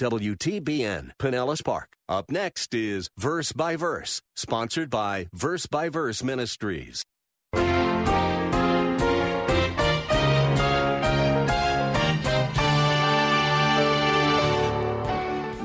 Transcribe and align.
WTBN, 0.00 1.10
Pinellas 1.18 1.62
Park. 1.62 1.94
Up 2.08 2.30
next 2.30 2.72
is 2.72 3.10
Verse 3.18 3.52
by 3.52 3.76
Verse, 3.76 4.22
sponsored 4.34 4.88
by 4.88 5.28
Verse 5.34 5.66
by 5.66 5.90
Verse 5.90 6.22
Ministries. 6.24 7.04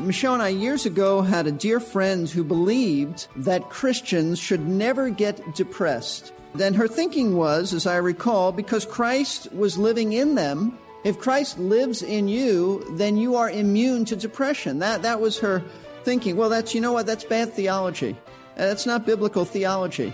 Michelle 0.05 0.33
and 0.33 0.43
I 0.43 0.49
years 0.49 0.85
ago 0.85 1.21
had 1.21 1.47
a 1.47 1.51
dear 1.51 1.79
friend 1.79 2.29
who 2.29 2.43
believed 2.43 3.27
that 3.37 3.69
Christians 3.69 4.37
should 4.37 4.67
never 4.67 5.09
get 5.09 5.55
depressed. 5.55 6.33
Then 6.53 6.73
her 6.73 6.89
thinking 6.89 7.37
was, 7.37 7.73
as 7.73 7.87
I 7.87 7.95
recall, 7.95 8.51
because 8.51 8.85
Christ 8.85 9.51
was 9.53 9.77
living 9.77 10.11
in 10.11 10.35
them, 10.35 10.77
if 11.05 11.19
Christ 11.19 11.59
lives 11.59 12.01
in 12.01 12.27
you, 12.27 12.83
then 12.97 13.15
you 13.15 13.35
are 13.35 13.49
immune 13.49 14.05
to 14.05 14.15
depression. 14.15 14.79
That, 14.79 15.03
that 15.03 15.21
was 15.21 15.37
her 15.39 15.63
thinking. 16.03 16.35
Well, 16.35 16.49
that's, 16.49 16.73
you 16.73 16.81
know 16.81 16.91
what, 16.93 17.05
that's 17.05 17.23
bad 17.23 17.53
theology. 17.53 18.17
Uh, 18.57 18.65
that's 18.65 18.87
not 18.87 19.05
biblical 19.05 19.45
theology. 19.45 20.13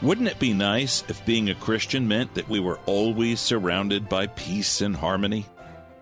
Wouldn't 0.00 0.28
it 0.28 0.38
be 0.38 0.54
nice 0.54 1.04
if 1.08 1.24
being 1.26 1.50
a 1.50 1.54
Christian 1.54 2.08
meant 2.08 2.32
that 2.34 2.48
we 2.48 2.58
were 2.58 2.80
always 2.86 3.38
surrounded 3.38 4.08
by 4.08 4.28
peace 4.28 4.80
and 4.80 4.96
harmony? 4.96 5.44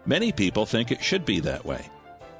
Many 0.04 0.30
people 0.30 0.66
think 0.66 0.92
it 0.92 1.02
should 1.02 1.24
be 1.24 1.40
that 1.40 1.64
way. 1.64 1.90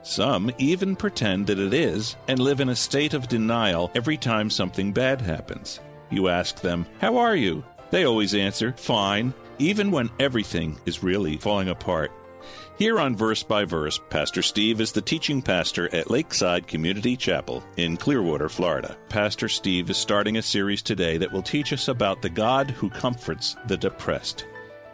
Some 0.03 0.53
even 0.59 0.95
pretend 0.95 1.49
that 1.49 1.59
it 1.59 1.75
is 1.75 2.15
and 2.29 2.39
live 2.39 2.61
in 2.61 2.69
a 2.69 2.77
state 2.77 3.13
of 3.13 3.27
denial 3.27 3.91
every 3.97 4.17
time 4.17 4.51
something 4.51 4.93
bad 4.93 5.21
happens. 5.21 5.81
You 6.11 6.29
ask 6.29 6.61
them, 6.61 6.87
How 7.01 7.17
are 7.17 7.35
you? 7.35 7.65
They 7.91 8.05
always 8.05 8.35
answer, 8.35 8.73
Fine, 8.77 9.35
even 9.59 9.91
when 9.91 10.11
everything 10.19 10.79
is 10.87 11.03
really 11.03 11.37
falling 11.37 11.69
apart. 11.69 12.13
Here 12.79 13.01
on 13.01 13.17
Verse 13.17 13.43
by 13.43 13.65
Verse, 13.65 13.99
Pastor 14.11 14.43
Steve 14.43 14.81
is 14.83 14.93
the 14.93 15.01
teaching 15.01 15.41
pastor 15.41 15.93
at 15.95 16.11
Lakeside 16.11 16.67
Community 16.67 17.17
Chapel 17.17 17.65
in 17.79 17.97
Clearwater, 17.97 18.51
Florida. 18.51 18.97
Pastor 19.09 19.49
Steve 19.49 19.89
is 19.89 19.97
starting 19.97 20.37
a 20.37 20.43
series 20.43 20.83
today 20.83 21.17
that 21.17 21.33
will 21.33 21.43
teach 21.43 21.73
us 21.73 21.89
about 21.89 22.21
the 22.21 22.29
God 22.29 22.71
who 22.71 22.91
comforts 22.91 23.57
the 23.67 23.79
depressed. 23.79 24.47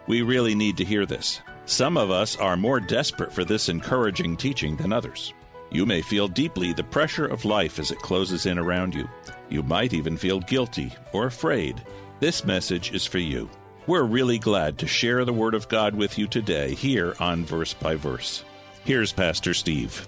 We 0.07 0.23
really 0.23 0.55
need 0.55 0.77
to 0.77 0.85
hear 0.85 1.07
this. 1.07 1.41
Some 1.67 1.97
of 1.97 2.11
us 2.11 2.37
are 2.37 2.57
more 2.57 2.81
desperate 2.81 3.33
for 3.33 3.45
this 3.45 3.69
encouraging 3.69 4.37
teaching 4.37 4.77
than 4.77 4.93
others. 4.93 5.35
You 5.71 5.87
may 5.87 6.03
feel 6.03 6.29
deeply 6.29 6.73
the 6.73 6.85
pressure 6.85 7.27
of 7.27 7.45
life 7.45 7.79
as 7.79 7.91
it 7.91 7.99
closes 7.99 8.47
in 8.47 8.59
around 8.59 8.95
you. 8.95 9.09
You 9.49 9.63
might 9.63 9.93
even 9.93 10.17
feel 10.17 10.41
guilty 10.41 10.93
or 11.13 11.27
afraid. 11.27 11.83
This 12.21 12.45
message 12.45 12.93
is 12.93 13.07
for 13.07 13.19
you. 13.19 13.49
We're 13.88 14.05
really 14.05 14.38
glad 14.38 14.78
to 14.78 14.86
share 14.86 15.25
the 15.25 15.33
Word 15.33 15.55
of 15.55 15.69
God 15.69 15.97
with 15.97 16.16
you 16.16 16.28
today 16.28 16.72
here 16.72 17.16
on 17.19 17.44
Verse 17.44 17.75
by 17.75 17.97
Verse. 17.97 18.44
Here's 18.84 19.12
Pastor 19.12 19.55
Steve. 19.55 20.06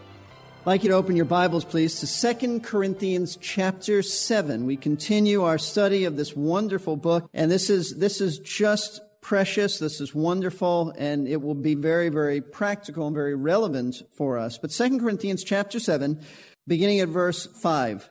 I'd 0.60 0.66
like 0.66 0.84
you 0.84 0.90
to 0.90 0.94
open 0.94 1.16
your 1.16 1.24
Bibles, 1.24 1.64
please, 1.64 1.98
to 1.98 2.34
2 2.36 2.60
Corinthians 2.60 3.36
chapter 3.40 4.00
7. 4.00 4.64
We 4.64 4.76
continue 4.76 5.42
our 5.42 5.58
study 5.58 6.04
of 6.04 6.16
this 6.16 6.36
wonderful 6.36 6.96
book, 6.96 7.28
and 7.34 7.50
this 7.50 7.68
is, 7.68 7.96
this 7.96 8.20
is 8.20 8.38
just 8.38 9.00
precious. 9.20 9.80
This 9.80 10.00
is 10.00 10.14
wonderful, 10.14 10.94
and 10.96 11.26
it 11.26 11.42
will 11.42 11.56
be 11.56 11.74
very, 11.74 12.10
very 12.10 12.40
practical 12.40 13.08
and 13.08 13.16
very 13.16 13.34
relevant 13.34 14.02
for 14.16 14.38
us. 14.38 14.56
But 14.56 14.70
2 14.70 15.00
Corinthians 15.00 15.42
chapter 15.42 15.80
7, 15.80 16.20
beginning 16.68 17.00
at 17.00 17.08
verse 17.08 17.46
5. 17.60 18.08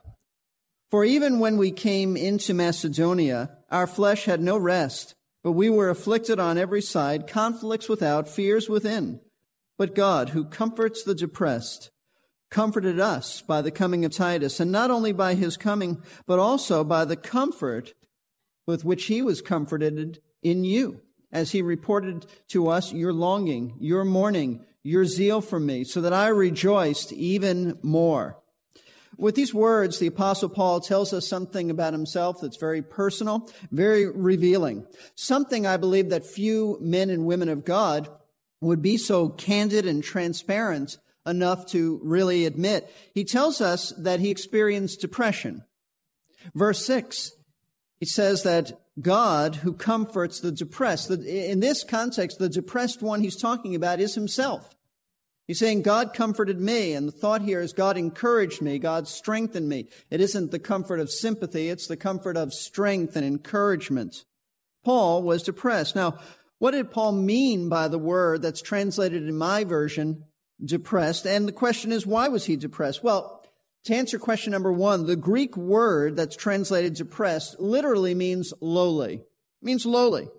For 0.91 1.05
even 1.05 1.39
when 1.39 1.55
we 1.55 1.71
came 1.71 2.17
into 2.17 2.53
Macedonia, 2.53 3.57
our 3.71 3.87
flesh 3.87 4.25
had 4.25 4.41
no 4.41 4.57
rest, 4.57 5.15
but 5.43 5.51
we 5.51 5.69
were 5.69 5.89
afflicted 5.89 6.39
on 6.39 6.57
every 6.57 6.81
side, 6.81 7.27
conflicts 7.27 7.89
without, 7.89 8.29
fears 8.29 8.69
within. 8.69 9.19
But 9.77 9.93
God, 9.93 10.29
who 10.29 10.45
comforts 10.45 11.03
the 11.03 11.13
depressed, 11.13 11.91
comforted 12.49 12.99
us 12.99 13.41
by 13.41 13.61
the 13.61 13.71
coming 13.71 14.05
of 14.05 14.13
Titus, 14.13 14.59
and 14.59 14.71
not 14.71 14.89
only 14.89 15.11
by 15.11 15.33
his 15.33 15.57
coming, 15.57 16.01
but 16.25 16.39
also 16.39 16.83
by 16.83 17.03
the 17.03 17.17
comfort 17.17 17.93
with 18.65 18.85
which 18.85 19.05
he 19.05 19.21
was 19.21 19.41
comforted 19.41 20.21
in 20.41 20.63
you, 20.63 21.01
as 21.31 21.51
he 21.51 21.61
reported 21.61 22.25
to 22.47 22.69
us 22.69 22.93
your 22.93 23.11
longing, 23.11 23.75
your 23.79 24.05
mourning, 24.05 24.63
your 24.83 25.05
zeal 25.05 25.41
for 25.41 25.59
me, 25.59 25.83
so 25.83 25.99
that 25.99 26.13
I 26.13 26.27
rejoiced 26.27 27.11
even 27.11 27.77
more. 27.81 28.37
With 29.17 29.35
these 29.35 29.53
words, 29.53 29.99
the 29.99 30.07
apostle 30.07 30.49
Paul 30.49 30.79
tells 30.79 31.13
us 31.13 31.27
something 31.27 31.69
about 31.69 31.93
himself 31.93 32.41
that's 32.41 32.57
very 32.57 32.81
personal, 32.81 33.49
very 33.71 34.09
revealing. 34.09 34.85
Something 35.15 35.65
I 35.67 35.77
believe 35.77 36.09
that 36.09 36.25
few 36.25 36.77
men 36.81 37.09
and 37.09 37.25
women 37.25 37.49
of 37.49 37.65
God 37.65 38.09
would 38.61 38.81
be 38.81 38.97
so 38.97 39.29
candid 39.29 39.85
and 39.85 40.03
transparent 40.03 40.97
enough 41.25 41.65
to 41.67 41.99
really 42.03 42.45
admit. 42.45 42.91
He 43.13 43.23
tells 43.23 43.61
us 43.61 43.93
that 43.97 44.19
he 44.19 44.29
experienced 44.29 45.01
depression. 45.01 45.63
Verse 46.53 46.85
6, 46.85 47.31
he 47.99 48.05
says 48.05 48.43
that 48.43 48.73
God 48.99 49.55
who 49.57 49.73
comforts 49.73 50.39
the 50.39 50.51
depressed. 50.51 51.09
In 51.09 51.59
this 51.61 51.83
context, 51.83 52.39
the 52.39 52.49
depressed 52.49 53.01
one 53.01 53.21
he's 53.21 53.39
talking 53.39 53.75
about 53.75 53.99
is 53.99 54.15
himself. 54.15 54.75
He's 55.47 55.59
saying, 55.59 55.81
God 55.81 56.13
comforted 56.13 56.59
me, 56.59 56.93
and 56.93 57.07
the 57.07 57.11
thought 57.11 57.41
here 57.41 57.59
is 57.59 57.73
God 57.73 57.97
encouraged 57.97 58.61
me, 58.61 58.79
God 58.79 59.07
strengthened 59.07 59.67
me. 59.67 59.87
It 60.09 60.21
isn't 60.21 60.51
the 60.51 60.59
comfort 60.59 60.99
of 60.99 61.11
sympathy, 61.11 61.69
it's 61.69 61.87
the 61.87 61.97
comfort 61.97 62.37
of 62.37 62.53
strength 62.53 63.15
and 63.15 63.25
encouragement. 63.25 64.23
Paul 64.85 65.21
was 65.21 65.43
depressed. 65.43 65.95
Now, 65.95 66.19
what 66.59 66.71
did 66.71 66.91
Paul 66.91 67.11
mean 67.11 67.67
by 67.67 67.89
the 67.89 67.99
word 67.99 68.41
that's 68.41 68.61
translated 68.61 69.23
in 69.23 69.37
my 69.37 69.65
version, 69.65 70.23
depressed? 70.63 71.25
And 71.25 71.45
the 71.45 71.51
question 71.51 71.91
is, 71.91 72.07
why 72.07 72.29
was 72.29 72.45
he 72.45 72.55
depressed? 72.55 73.03
Well, 73.03 73.45
to 73.85 73.95
answer 73.95 74.17
question 74.17 74.51
number 74.51 74.71
one, 74.71 75.07
the 75.07 75.17
Greek 75.17 75.57
word 75.57 76.15
that's 76.15 76.37
translated 76.37 76.93
depressed 76.93 77.59
literally 77.59 78.15
means 78.15 78.53
lowly. 78.61 79.15
It 79.15 79.23
means 79.61 79.85
lowly. 79.85 80.29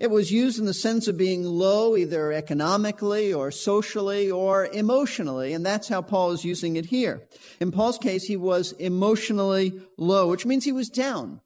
It 0.00 0.10
was 0.10 0.32
used 0.32 0.58
in 0.58 0.66
the 0.66 0.74
sense 0.74 1.06
of 1.06 1.16
being 1.16 1.44
low, 1.44 1.96
either 1.96 2.32
economically 2.32 3.32
or 3.32 3.50
socially 3.50 4.30
or 4.30 4.66
emotionally, 4.66 5.52
and 5.52 5.64
that's 5.64 5.88
how 5.88 6.02
Paul 6.02 6.32
is 6.32 6.44
using 6.44 6.76
it 6.76 6.86
here. 6.86 7.26
In 7.60 7.70
Paul's 7.70 7.98
case, 7.98 8.24
he 8.24 8.36
was 8.36 8.72
emotionally 8.72 9.80
low, 9.96 10.28
which 10.28 10.46
means 10.46 10.64
he 10.64 10.72
was 10.72 10.88
down. 10.88 11.40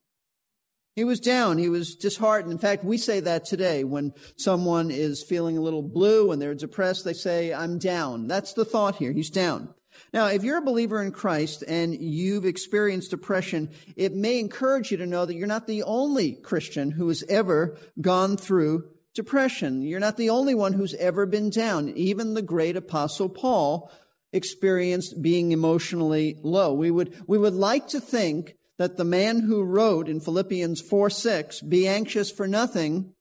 He 0.97 1.05
was 1.05 1.21
down. 1.21 1.59
He 1.59 1.69
was 1.69 1.95
disheartened. 1.95 2.53
In 2.53 2.59
fact, 2.59 2.85
we 2.85 2.99
say 2.99 3.21
that 3.21 3.45
today 3.45 3.85
when 3.85 4.13
someone 4.37 4.91
is 4.91 5.23
feeling 5.23 5.57
a 5.57 5.63
little 5.63 5.83
blue 5.83 6.33
and 6.33 6.43
they're 6.43 6.55
depressed, 6.55 7.05
they 7.05 7.13
say, 7.13 7.55
I'm 7.55 7.79
down. 7.79 8.27
That's 8.27 8.53
the 8.55 8.65
thought 8.65 8.97
here. 8.97 9.13
He's 9.13 9.31
down. 9.31 9.73
Now, 10.13 10.27
if 10.27 10.43
you're 10.43 10.59
a 10.59 10.63
believer 10.63 11.03
in 11.03 11.13
Christ 11.13 11.65
and 11.67 11.95
you've 11.95 12.45
experienced 12.45 13.11
depression, 13.11 13.71
it 13.97 14.15
may 14.15 14.39
encourage 14.39 14.91
you 14.91 14.97
to 14.99 15.07
know 15.07 15.25
that 15.25 15.35
you're 15.35 15.47
not 15.47 15.67
the 15.67 15.83
only 15.83 16.33
Christian 16.33 16.93
who 16.93 17.09
has 17.09 17.25
ever 17.29 17.77
gone 18.01 18.37
through 18.37 18.85
depression. 19.15 19.83
You're 19.83 20.01
not 20.01 20.17
the 20.17 20.31
only 20.31 20.55
one 20.55 20.73
who's 20.73 20.95
ever 20.95 21.27
been 21.27 21.51
down. 21.51 21.91
Even 21.91 22.35
the 22.35 22.43
great 22.43 22.77
apostle 22.77 23.29
Paul 23.29 23.91
experienced 24.33 25.21
being 25.21 25.53
emotionally 25.53 26.39
low. 26.43 26.73
We 26.73 26.91
would, 26.91 27.15
we 27.27 27.39
would 27.39 27.55
like 27.55 27.89
to 27.89 28.01
think 28.01 28.55
that 28.79 28.97
the 28.97 29.05
man 29.05 29.41
who 29.41 29.63
wrote 29.63 30.09
in 30.09 30.21
Philippians 30.21 30.81
4 30.81 31.11
6, 31.11 31.61
be 31.63 31.87
anxious 31.87 32.31
for 32.31 32.47
nothing, 32.47 33.13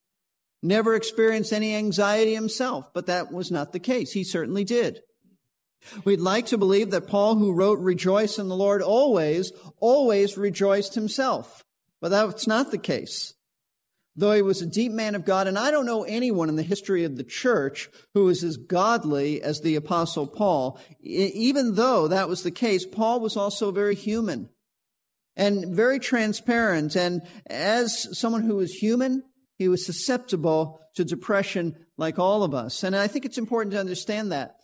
never 0.62 0.96
experienced 0.96 1.52
any 1.52 1.76
anxiety 1.76 2.34
himself, 2.34 2.94
but 2.94 3.08
that 3.08 3.32
was 3.32 3.52
not 3.52 3.74
the 3.74 3.80
case. 3.80 4.12
He 4.12 4.24
certainly 4.24 4.64
did. 4.64 5.02
We'd 6.04 6.20
like 6.20 6.48
to 6.48 6.58
believe 6.58 6.92
that 6.92 7.08
Paul, 7.08 7.36
who 7.36 7.54
wrote 7.54 7.80
Rejoice 7.80 8.38
in 8.38 8.48
the 8.48 8.56
Lord 8.56 8.82
always, 8.82 9.52
always 9.80 10.38
rejoiced 10.38 10.96
himself. 10.96 11.64
But 12.02 12.10
that's 12.10 12.48
not 12.48 12.72
the 12.72 12.78
case. 12.78 13.34
Though 14.16 14.34
he 14.34 14.42
was 14.42 14.62
a 14.62 14.66
deep 14.66 14.92
man 14.92 15.16
of 15.16 15.26
God, 15.26 15.48
and 15.48 15.58
I 15.58 15.72
don't 15.72 15.86
know 15.86 16.04
anyone 16.04 16.50
in 16.50 16.58
the 16.58 16.64
history 16.64 17.06
of 17.06 17.16
the 17.16 17.24
church 17.24 17.90
who 18.14 18.28
is 18.28 18.44
as 18.44 18.58
godly 18.58 19.42
as 19.42 19.62
the 19.62 19.76
apostle 19.76 20.28
Paul. 20.28 20.80
Even 21.02 21.76
though 21.76 22.08
that 22.08 22.28
was 22.28 22.44
the 22.44 22.52
case, 22.52 22.86
Paul 22.86 23.22
was 23.22 23.38
also 23.38 23.72
very 23.72 23.96
human 23.96 24.50
and 25.38 25.74
very 25.74 26.00
transparent. 26.00 26.96
And 26.96 27.22
as 27.48 28.18
someone 28.18 28.44
who 28.44 28.58
was 28.58 28.74
human, 28.74 29.24
he 29.58 29.70
was 29.70 29.86
susceptible 29.86 30.82
to 30.96 31.06
depression 31.06 31.78
like 31.98 32.20
all 32.20 32.44
of 32.44 32.54
us. 32.54 32.84
And 32.84 32.96
I 32.96 33.08
think 33.08 33.24
it's 33.24 33.38
important 33.38 33.74
to 33.74 33.80
understand 33.80 34.34
that. 34.34 34.58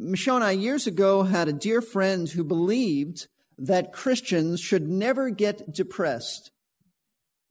Michelle 0.00 0.36
and 0.36 0.44
I 0.44 0.52
years 0.52 0.86
ago 0.86 1.24
had 1.24 1.46
a 1.46 1.52
dear 1.52 1.82
friend 1.82 2.26
who 2.26 2.42
believed 2.42 3.28
that 3.58 3.92
Christians 3.92 4.58
should 4.58 4.88
never 4.88 5.28
get 5.28 5.72
depressed. 5.74 6.50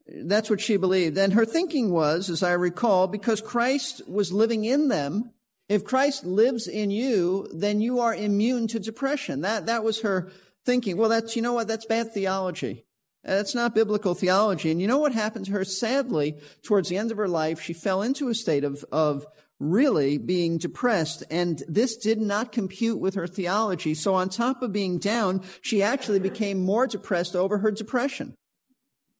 That's 0.08 0.50
what 0.50 0.60
she 0.60 0.76
believed. 0.76 1.16
And 1.20 1.34
her 1.34 1.46
thinking 1.46 1.92
was, 1.92 2.28
as 2.28 2.42
I 2.42 2.54
recall, 2.54 3.08
because 3.08 3.40
Christ 3.40 4.02
was 4.08 4.34
living 4.34 4.66
in 4.66 4.88
them, 4.88 5.32
if 5.68 5.86
Christ 5.86 6.26
lives 6.26 6.68
in 6.68 6.90
you, 6.90 7.48
then 7.54 7.80
you 7.80 8.00
are 8.00 8.16
immune 8.16 8.68
to 8.70 8.80
depression. 8.80 9.42
That, 9.42 9.68
that 9.68 9.84
was 9.84 10.02
her 10.02 10.32
thinking. 10.66 10.98
Well, 10.98 11.10
that's, 11.10 11.36
you 11.36 11.44
know 11.44 11.54
what? 11.54 11.68
That's 11.68 11.86
bad 11.86 12.12
theology. 12.12 12.86
That's 13.24 13.54
not 13.54 13.76
biblical 13.76 14.16
theology. 14.16 14.72
And 14.72 14.82
you 14.82 14.88
know 14.88 14.98
what 14.98 15.14
happened 15.14 15.46
to 15.46 15.52
her? 15.52 15.64
Sadly, 15.64 16.36
towards 16.64 16.90
the 16.90 16.98
end 16.98 17.12
of 17.12 17.18
her 17.18 17.28
life, 17.28 17.62
she 17.62 17.74
fell 17.74 18.02
into 18.02 18.30
a 18.30 18.34
state 18.34 18.64
of, 18.64 18.84
of 18.92 19.28
really 19.60 20.18
being 20.18 20.58
depressed. 20.58 21.24
And 21.30 21.62
this 21.68 21.98
did 21.98 22.20
not 22.20 22.52
compute 22.52 23.00
with 23.00 23.16
her 23.16 23.28
theology. 23.28 23.94
So 23.94 24.16
on 24.16 24.30
top 24.30 24.62
of 24.62 24.72
being 24.72 24.98
down, 25.00 25.44
she 25.62 25.84
actually 25.84 26.20
became 26.20 26.60
more 26.60 26.88
depressed 26.88 27.36
over 27.36 27.60
her 27.60 27.72
depression. 27.72 28.36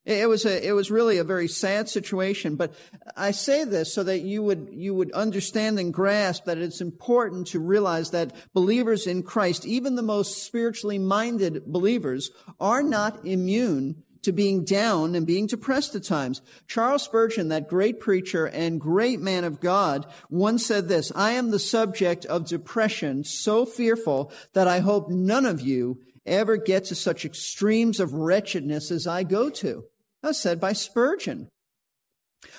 It 0.06 0.28
was 0.28 0.46
a, 0.46 0.66
it 0.66 0.72
was 0.72 0.90
really 0.90 1.18
a 1.18 1.24
very 1.24 1.48
sad 1.48 1.88
situation, 1.88 2.56
but 2.56 2.74
I 3.16 3.30
say 3.32 3.64
this 3.64 3.94
so 3.94 4.02
that 4.04 4.22
you 4.22 4.42
would, 4.42 4.70
you 4.72 4.96
would 4.96 5.12
understand 5.12 5.78
and 5.78 5.94
grasp 5.94 6.46
that 6.46 6.58
it's 6.58 6.82
important 6.82 7.48
to 7.48 7.60
realize 7.60 8.10
that 8.12 8.34
believers 8.54 9.06
in 9.06 9.22
Christ, 9.22 9.68
even 9.68 9.96
the 9.96 10.02
most 10.02 10.44
spiritually 10.44 10.98
minded 10.98 11.66
believers, 11.66 12.32
are 12.60 12.82
not 12.82 13.24
immune 13.24 14.04
to 14.24 14.32
being 14.32 14.64
down 14.64 15.16
and 15.16 15.26
being 15.26 15.48
depressed 15.48 15.96
at 15.96 16.04
times. 16.04 16.42
Charles 16.68 17.04
Spurgeon, 17.04 17.50
that 17.50 17.70
great 17.70 18.00
preacher 18.00 18.46
and 18.46 18.80
great 18.80 19.20
man 19.20 19.44
of 19.44 19.60
God, 19.60 20.06
once 20.30 20.66
said 20.66 20.88
this, 20.88 21.12
I 21.16 21.32
am 21.32 21.52
the 21.52 21.60
subject 21.60 22.26
of 22.26 22.48
depression 22.48 23.24
so 23.24 23.66
fearful 23.66 24.32
that 24.54 24.68
I 24.68 24.80
hope 24.80 25.10
none 25.10 25.46
of 25.46 25.62
you 25.62 26.02
ever 26.26 26.58
get 26.58 26.86
to 26.86 26.96
such 26.96 27.26
extremes 27.26 28.00
of 28.00 28.14
wretchedness 28.14 28.92
as 28.92 29.08
I 29.08 29.24
go 29.24 29.50
to. 29.50 29.86
That 30.22 30.30
was 30.30 30.40
said 30.40 30.60
by 30.60 30.74
Spurgeon. 30.74 31.50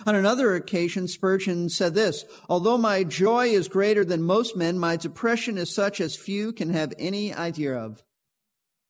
On 0.06 0.14
another 0.14 0.54
occasion, 0.54 1.08
Spurgeon 1.08 1.68
said 1.68 1.94
this, 1.94 2.24
although 2.48 2.76
my 2.76 3.04
joy 3.04 3.48
is 3.48 3.68
greater 3.68 4.04
than 4.04 4.22
most 4.22 4.56
men, 4.56 4.78
my 4.78 4.96
depression 4.96 5.56
is 5.56 5.74
such 5.74 6.00
as 6.00 6.16
few 6.16 6.52
can 6.52 6.70
have 6.70 6.92
any 6.98 7.32
idea 7.32 7.74
of. 7.74 8.02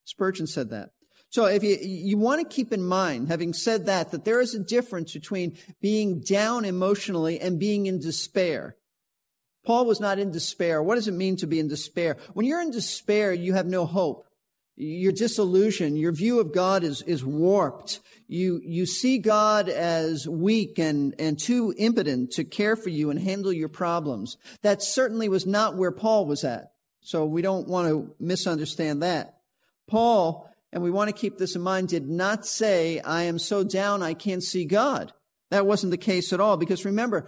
Spurgeon 0.05 0.47
said 0.47 0.71
that. 0.71 0.91
So 1.31 1.47
if 1.47 1.63
you, 1.63 1.79
you 1.81 2.19
want 2.19 2.41
to 2.41 2.55
keep 2.55 2.73
in 2.73 2.83
mind, 2.83 3.29
having 3.29 3.53
said 3.53 3.87
that, 3.87 4.11
that 4.11 4.25
there 4.25 4.41
is 4.41 4.55
a 4.55 4.59
difference 4.59 5.13
between 5.13 5.57
being 5.81 6.21
down 6.21 6.65
emotionally 6.65 7.41
and 7.41 7.59
being 7.59 7.87
in 7.87 8.01
despair. 8.01 8.77
Paul 9.65 9.87
was 9.87 10.01
not 10.01 10.19
in 10.19 10.33
despair. 10.33 10.83
What 10.83 10.97
does 10.97 11.07
it 11.07 11.15
mean 11.15 11.37
to 11.37 11.47
be 11.47 11.61
in 11.61 11.69
despair? 11.69 12.17
When 12.33 12.47
you're 12.47 12.61
in 12.61 12.73
despair, 12.73 13.33
you 13.33 13.53
have 13.53 13.67
no 13.67 13.87
hope. 13.87 14.27
You're 14.75 15.13
disillusioned. 15.13 15.99
Your 15.99 16.13
view 16.13 16.41
of 16.41 16.53
God 16.53 16.83
is, 16.83 17.03
is 17.03 17.25
warped. 17.25 18.01
You, 18.27 18.61
you 18.65 18.87
see 18.87 19.19
God 19.19 19.69
as 19.69 20.27
weak 20.27 20.79
and, 20.79 21.15
and 21.19 21.39
too 21.39 21.75
impotent 21.77 22.33
to 22.33 22.45
care 22.45 22.75
for 22.75 22.89
you 22.89 23.11
and 23.11 23.21
handle 23.21 23.53
your 23.53 23.69
problems. 23.69 24.37
That 24.63 24.83
certainly 24.83 25.29
was 25.29 25.47
not 25.47 25.77
where 25.77 25.93
Paul 25.93 26.27
was 26.27 26.43
at. 26.43 26.73
So 27.03 27.25
we 27.25 27.43
don't 27.43 27.69
want 27.69 27.89
to 27.89 28.15
misunderstand 28.19 29.03
that. 29.03 29.37
Paul, 29.87 30.50
and 30.73 30.83
we 30.83 30.91
want 30.91 31.09
to 31.09 31.21
keep 31.21 31.39
this 31.39 31.57
in 31.57 31.63
mind, 31.63 31.89
did 31.89 32.09
not 32.09 32.47
say, 32.47 33.01
I 33.01 33.25
am 33.25 33.39
so 33.39 33.65
down 33.65 34.03
I 34.03 34.15
can't 34.15 34.43
see 34.43 34.65
God. 34.65 35.13
That 35.51 35.67
wasn't 35.67 35.91
the 35.91 35.97
case 35.97 36.33
at 36.33 36.41
all. 36.41 36.57
Because 36.57 36.85
remember, 36.85 37.27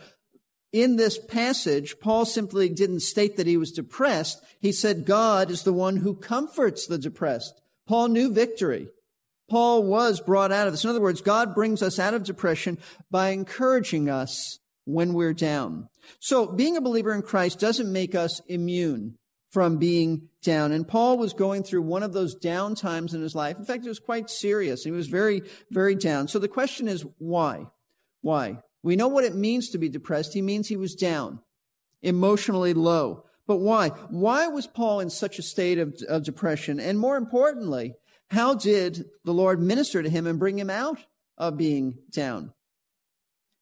in 0.72 0.96
this 0.96 1.18
passage, 1.18 1.96
Paul 2.00 2.24
simply 2.24 2.68
didn't 2.68 3.00
state 3.00 3.36
that 3.36 3.46
he 3.46 3.56
was 3.56 3.72
depressed. 3.72 4.42
He 4.60 4.70
said 4.72 5.06
God 5.06 5.50
is 5.50 5.64
the 5.64 5.72
one 5.72 5.98
who 5.98 6.14
comforts 6.14 6.86
the 6.86 6.98
depressed. 6.98 7.60
Paul 7.86 8.08
knew 8.08 8.32
victory. 8.32 8.88
Paul 9.50 9.82
was 9.82 10.20
brought 10.20 10.52
out 10.52 10.66
of 10.66 10.72
this. 10.72 10.84
In 10.84 10.90
other 10.90 11.00
words, 11.00 11.20
God 11.20 11.54
brings 11.54 11.82
us 11.82 11.98
out 11.98 12.14
of 12.14 12.22
depression 12.22 12.78
by 13.10 13.30
encouraging 13.30 14.08
us 14.08 14.60
when 14.84 15.14
we're 15.14 15.34
down. 15.34 15.88
So 16.20 16.46
being 16.46 16.76
a 16.76 16.80
believer 16.80 17.12
in 17.12 17.22
Christ 17.22 17.58
doesn't 17.58 17.92
make 17.92 18.14
us 18.14 18.40
immune 18.46 19.18
from 19.52 19.76
being 19.76 20.28
down. 20.42 20.72
And 20.72 20.88
Paul 20.88 21.18
was 21.18 21.34
going 21.34 21.62
through 21.62 21.82
one 21.82 22.02
of 22.02 22.14
those 22.14 22.34
down 22.34 22.74
times 22.74 23.12
in 23.12 23.20
his 23.20 23.34
life. 23.34 23.58
In 23.58 23.64
fact, 23.64 23.84
it 23.84 23.88
was 23.88 24.00
quite 24.00 24.30
serious. 24.30 24.82
He 24.82 24.90
was 24.90 25.08
very, 25.08 25.42
very 25.70 25.94
down. 25.94 26.26
So 26.26 26.38
the 26.38 26.48
question 26.48 26.88
is, 26.88 27.04
why? 27.18 27.66
Why? 28.22 28.58
We 28.82 28.96
know 28.96 29.08
what 29.08 29.24
it 29.24 29.34
means 29.34 29.68
to 29.70 29.78
be 29.78 29.90
depressed. 29.90 30.32
He 30.32 30.42
means 30.42 30.68
he 30.68 30.76
was 30.76 30.94
down, 30.94 31.40
emotionally 32.00 32.72
low. 32.72 33.26
But 33.46 33.58
why? 33.58 33.90
Why 34.08 34.48
was 34.48 34.66
Paul 34.66 35.00
in 35.00 35.10
such 35.10 35.38
a 35.38 35.42
state 35.42 35.78
of, 35.78 35.94
of 36.08 36.24
depression? 36.24 36.80
And 36.80 36.98
more 36.98 37.16
importantly, 37.16 37.94
how 38.30 38.54
did 38.54 39.04
the 39.24 39.34
Lord 39.34 39.60
minister 39.60 40.02
to 40.02 40.08
him 40.08 40.26
and 40.26 40.38
bring 40.38 40.58
him 40.58 40.70
out 40.70 40.98
of 41.36 41.58
being 41.58 41.98
down? 42.10 42.54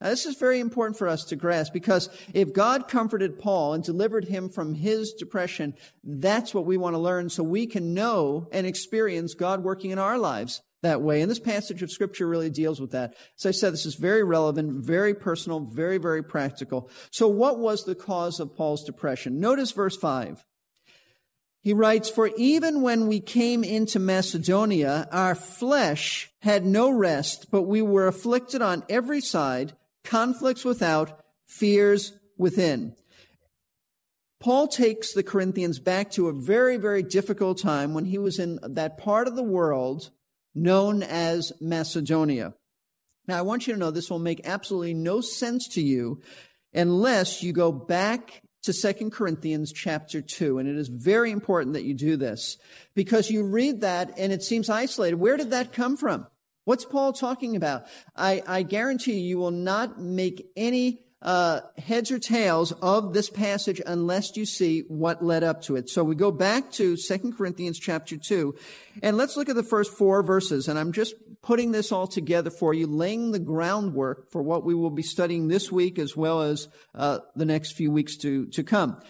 Now, 0.01 0.09
this 0.09 0.25
is 0.25 0.37
very 0.37 0.61
important 0.61 0.97
for 0.97 1.09
us 1.09 1.25
to 1.27 1.37
grasp 1.37 1.73
because 1.73 2.09
if 2.33 2.55
God 2.55 2.89
comforted 2.89 3.39
Paul 3.39 3.75
and 3.75 3.85
delivered 3.85 4.27
him 4.27 4.49
from 4.49 4.75
his 4.75 5.13
depression, 5.13 5.75
that's 6.03 6.55
what 6.55 6.65
we 6.65 6.79
want 6.79 6.95
to 6.95 6.99
learn 7.01 7.29
so 7.29 7.43
we 7.43 7.67
can 7.67 7.93
know 7.93 8.49
and 8.51 8.67
experience 8.67 9.35
God 9.35 9.63
working 9.63 9.91
in 9.91 9.99
our 9.99 10.17
lives 10.17 10.63
that 10.83 11.03
way. 11.03 11.21
And 11.21 11.31
this 11.31 11.39
passage 11.39 11.83
of 11.83 11.91
scripture 11.91 12.27
really 12.27 12.49
deals 12.49 12.81
with 12.81 12.93
that. 12.93 13.15
As 13.39 13.45
I 13.45 13.51
said, 13.51 13.75
this 13.75 13.85
is 13.85 13.97
very 13.97 14.25
relevant, 14.25 14.85
very 14.85 15.15
personal, 15.15 15.61
very, 15.61 15.99
very 15.99 16.23
practical. 16.23 16.91
So 17.11 17.29
what 17.29 17.59
was 17.59 17.85
the 17.85 17.95
cause 17.95 18.41
of 18.41 18.57
Paul's 18.57 18.85
depression? 18.85 19.39
Notice 19.41 19.73
verse 19.73 19.97
five. 19.97 20.45
He 21.63 21.75
writes, 21.75 22.09
For 22.09 22.31
even 22.39 22.81
when 22.81 23.07
we 23.07 23.21
came 23.21 23.63
into 23.63 23.99
Macedonia, 23.99 25.07
our 25.13 25.35
flesh 25.35 26.31
had 26.41 26.65
no 26.65 26.91
rest, 26.91 27.51
but 27.51 27.63
we 27.63 27.83
were 27.83 28.07
afflicted 28.07 28.63
on 28.63 28.83
every 28.89 29.21
side, 29.21 29.75
conflicts 30.05 30.65
without, 30.65 31.21
fears 31.47 32.13
within. 32.39 32.95
Paul 34.41 34.69
takes 34.69 35.13
the 35.13 35.23
Corinthians 35.23 35.79
back 35.79 36.11
to 36.13 36.29
a 36.29 36.33
very, 36.33 36.79
very 36.79 37.03
difficult 37.03 37.59
time 37.59 37.93
when 37.93 38.07
he 38.07 38.17
was 38.17 38.39
in 38.39 38.59
that 38.63 38.97
part 38.97 39.29
of 39.29 39.37
the 39.37 39.43
world 39.43 40.11
known 40.55 41.03
as 41.03 41.53
Macedonia. 41.61 42.55
Now, 43.29 43.39
I 43.39 43.43
want 43.43 43.67
you 43.67 43.75
to 43.75 43.79
know 43.79 43.91
this 43.91 44.11
will 44.11 44.19
make 44.19 44.41
absolutely 44.45 44.95
no 44.95 45.21
sense 45.21 45.69
to 45.69 45.83
you 45.83 46.23
unless 46.73 47.43
you 47.43 47.53
go 47.53 47.71
back 47.71 48.43
to 48.63 48.73
2 48.73 49.11
Corinthians 49.11 49.73
chapter 49.73 50.21
2. 50.21 50.59
And 50.59 50.69
it 50.69 50.77
is 50.77 50.89
very 50.89 51.31
important 51.31 51.75
that 51.75 51.85
you 51.85 51.95
do 51.95 52.17
this 52.17 52.59
because 52.95 53.31
you 53.31 53.45
read 53.45 53.83
that 53.83 54.19
and 54.19 54.33
it 54.33 54.43
seems 54.43 54.69
isolated. 54.69 55.17
Where 55.17 55.37
did 55.37 55.51
that 55.51 55.73
come 55.73 55.97
from? 55.97 56.27
What's 56.71 56.85
Paul 56.85 57.13
talking 57.13 57.57
about? 57.57 57.87
I, 58.15 58.45
I 58.47 58.63
guarantee 58.63 59.15
you, 59.15 59.31
you 59.31 59.39
will 59.39 59.51
not 59.51 60.01
make 60.01 60.47
any 60.57 61.01
uh, 61.21 61.63
heads 61.79 62.13
or 62.13 62.21
tails 62.21 62.71
of 62.81 63.13
this 63.13 63.29
passage 63.29 63.83
unless 63.85 64.37
you 64.37 64.47
see 64.47 64.85
what 64.87 65.21
led 65.21 65.43
up 65.43 65.63
to 65.63 65.75
it. 65.75 65.91
So 65.91 66.05
we 66.05 66.15
go 66.15 66.31
back 66.31 66.71
to 66.75 66.97
2 66.97 67.33
Corinthians 67.37 67.77
chapter 67.77 68.17
2, 68.17 68.55
and 69.03 69.17
let's 69.17 69.37
look 69.37 69.49
at 69.49 69.57
the 69.57 69.65
first 69.65 69.93
four 69.93 70.23
verses. 70.23 70.69
And 70.69 70.79
I'm 70.79 70.93
just 70.93 71.17
putting 71.43 71.73
this 71.73 71.91
all 71.91 72.07
together 72.07 72.51
for 72.51 72.73
you, 72.73 72.87
laying 72.87 73.33
the 73.33 73.41
groundwork 73.41 74.31
for 74.31 74.41
what 74.41 74.65
we 74.65 74.73
will 74.73 74.91
be 74.91 75.03
studying 75.03 75.49
this 75.49 75.73
week 75.73 75.99
as 75.99 76.17
well 76.17 76.41
as 76.41 76.69
uh, 76.95 77.19
the 77.35 77.47
next 77.47 77.73
few 77.73 77.91
weeks 77.91 78.17
to, 78.19 78.47
to 78.47 78.63
come. 78.63 79.03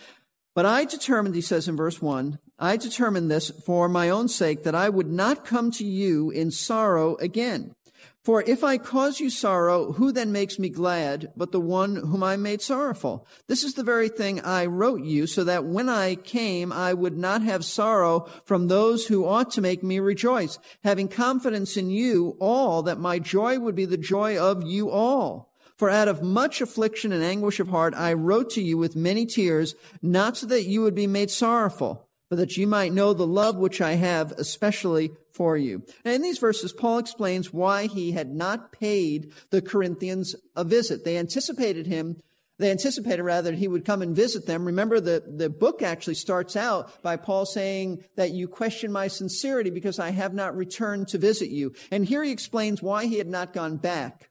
But 0.54 0.64
I 0.64 0.86
determined, 0.86 1.34
he 1.34 1.42
says 1.42 1.68
in 1.68 1.76
verse 1.76 2.00
1, 2.00 2.38
I 2.62 2.76
determined 2.76 3.30
this 3.30 3.50
for 3.64 3.88
my 3.88 4.10
own 4.10 4.28
sake 4.28 4.64
that 4.64 4.74
I 4.74 4.90
would 4.90 5.10
not 5.10 5.46
come 5.46 5.70
to 5.72 5.84
you 5.84 6.30
in 6.30 6.50
sorrow 6.50 7.16
again. 7.16 7.74
For 8.22 8.42
if 8.42 8.62
I 8.62 8.76
cause 8.76 9.18
you 9.18 9.30
sorrow, 9.30 9.92
who 9.92 10.12
then 10.12 10.30
makes 10.30 10.58
me 10.58 10.68
glad 10.68 11.32
but 11.38 11.52
the 11.52 11.60
one 11.60 11.96
whom 11.96 12.22
I 12.22 12.36
made 12.36 12.60
sorrowful? 12.60 13.26
This 13.46 13.64
is 13.64 13.74
the 13.74 13.82
very 13.82 14.10
thing 14.10 14.42
I 14.42 14.66
wrote 14.66 15.02
you, 15.02 15.26
so 15.26 15.42
that 15.44 15.64
when 15.64 15.88
I 15.88 16.16
came, 16.16 16.70
I 16.70 16.92
would 16.92 17.16
not 17.16 17.40
have 17.40 17.64
sorrow 17.64 18.28
from 18.44 18.68
those 18.68 19.06
who 19.06 19.24
ought 19.24 19.50
to 19.52 19.62
make 19.62 19.82
me 19.82 19.98
rejoice, 19.98 20.58
having 20.84 21.08
confidence 21.08 21.78
in 21.78 21.88
you 21.88 22.36
all 22.40 22.82
that 22.82 23.00
my 23.00 23.18
joy 23.18 23.58
would 23.58 23.74
be 23.74 23.86
the 23.86 23.96
joy 23.96 24.36
of 24.36 24.62
you 24.62 24.90
all. 24.90 25.50
For 25.78 25.88
out 25.88 26.08
of 26.08 26.22
much 26.22 26.60
affliction 26.60 27.12
and 27.12 27.24
anguish 27.24 27.58
of 27.58 27.68
heart, 27.68 27.94
I 27.96 28.12
wrote 28.12 28.50
to 28.50 28.62
you 28.62 28.76
with 28.76 28.94
many 28.94 29.24
tears, 29.24 29.74
not 30.02 30.36
so 30.36 30.46
that 30.48 30.66
you 30.66 30.82
would 30.82 30.94
be 30.94 31.06
made 31.06 31.30
sorrowful, 31.30 32.06
but 32.30 32.38
that 32.38 32.56
you 32.56 32.66
might 32.66 32.94
know 32.94 33.12
the 33.12 33.26
love 33.26 33.56
which 33.56 33.82
I 33.82 33.92
have, 33.92 34.32
especially 34.32 35.10
for 35.32 35.58
you. 35.58 35.82
Now, 36.04 36.12
in 36.12 36.22
these 36.22 36.38
verses, 36.38 36.72
Paul 36.72 36.98
explains 36.98 37.52
why 37.52 37.86
he 37.86 38.12
had 38.12 38.32
not 38.32 38.72
paid 38.72 39.32
the 39.50 39.60
Corinthians 39.60 40.34
a 40.56 40.64
visit. 40.64 41.04
They 41.04 41.18
anticipated 41.18 41.86
him 41.86 42.16
they 42.60 42.70
anticipated 42.70 43.22
rather 43.22 43.50
that 43.50 43.56
he 43.56 43.68
would 43.68 43.86
come 43.86 44.02
and 44.02 44.14
visit 44.14 44.46
them. 44.46 44.66
Remember 44.66 45.00
the, 45.00 45.24
the 45.26 45.48
book 45.48 45.80
actually 45.80 46.14
starts 46.14 46.56
out 46.56 47.02
by 47.02 47.16
Paul 47.16 47.46
saying 47.46 48.04
that 48.16 48.32
you 48.32 48.48
question 48.48 48.92
my 48.92 49.08
sincerity 49.08 49.70
because 49.70 49.98
I 49.98 50.10
have 50.10 50.34
not 50.34 50.54
returned 50.54 51.08
to 51.08 51.18
visit 51.18 51.48
you. 51.48 51.72
And 51.90 52.04
here 52.04 52.22
he 52.22 52.30
explains 52.30 52.82
why 52.82 53.06
he 53.06 53.16
had 53.16 53.28
not 53.28 53.54
gone 53.54 53.78
back 53.78 54.28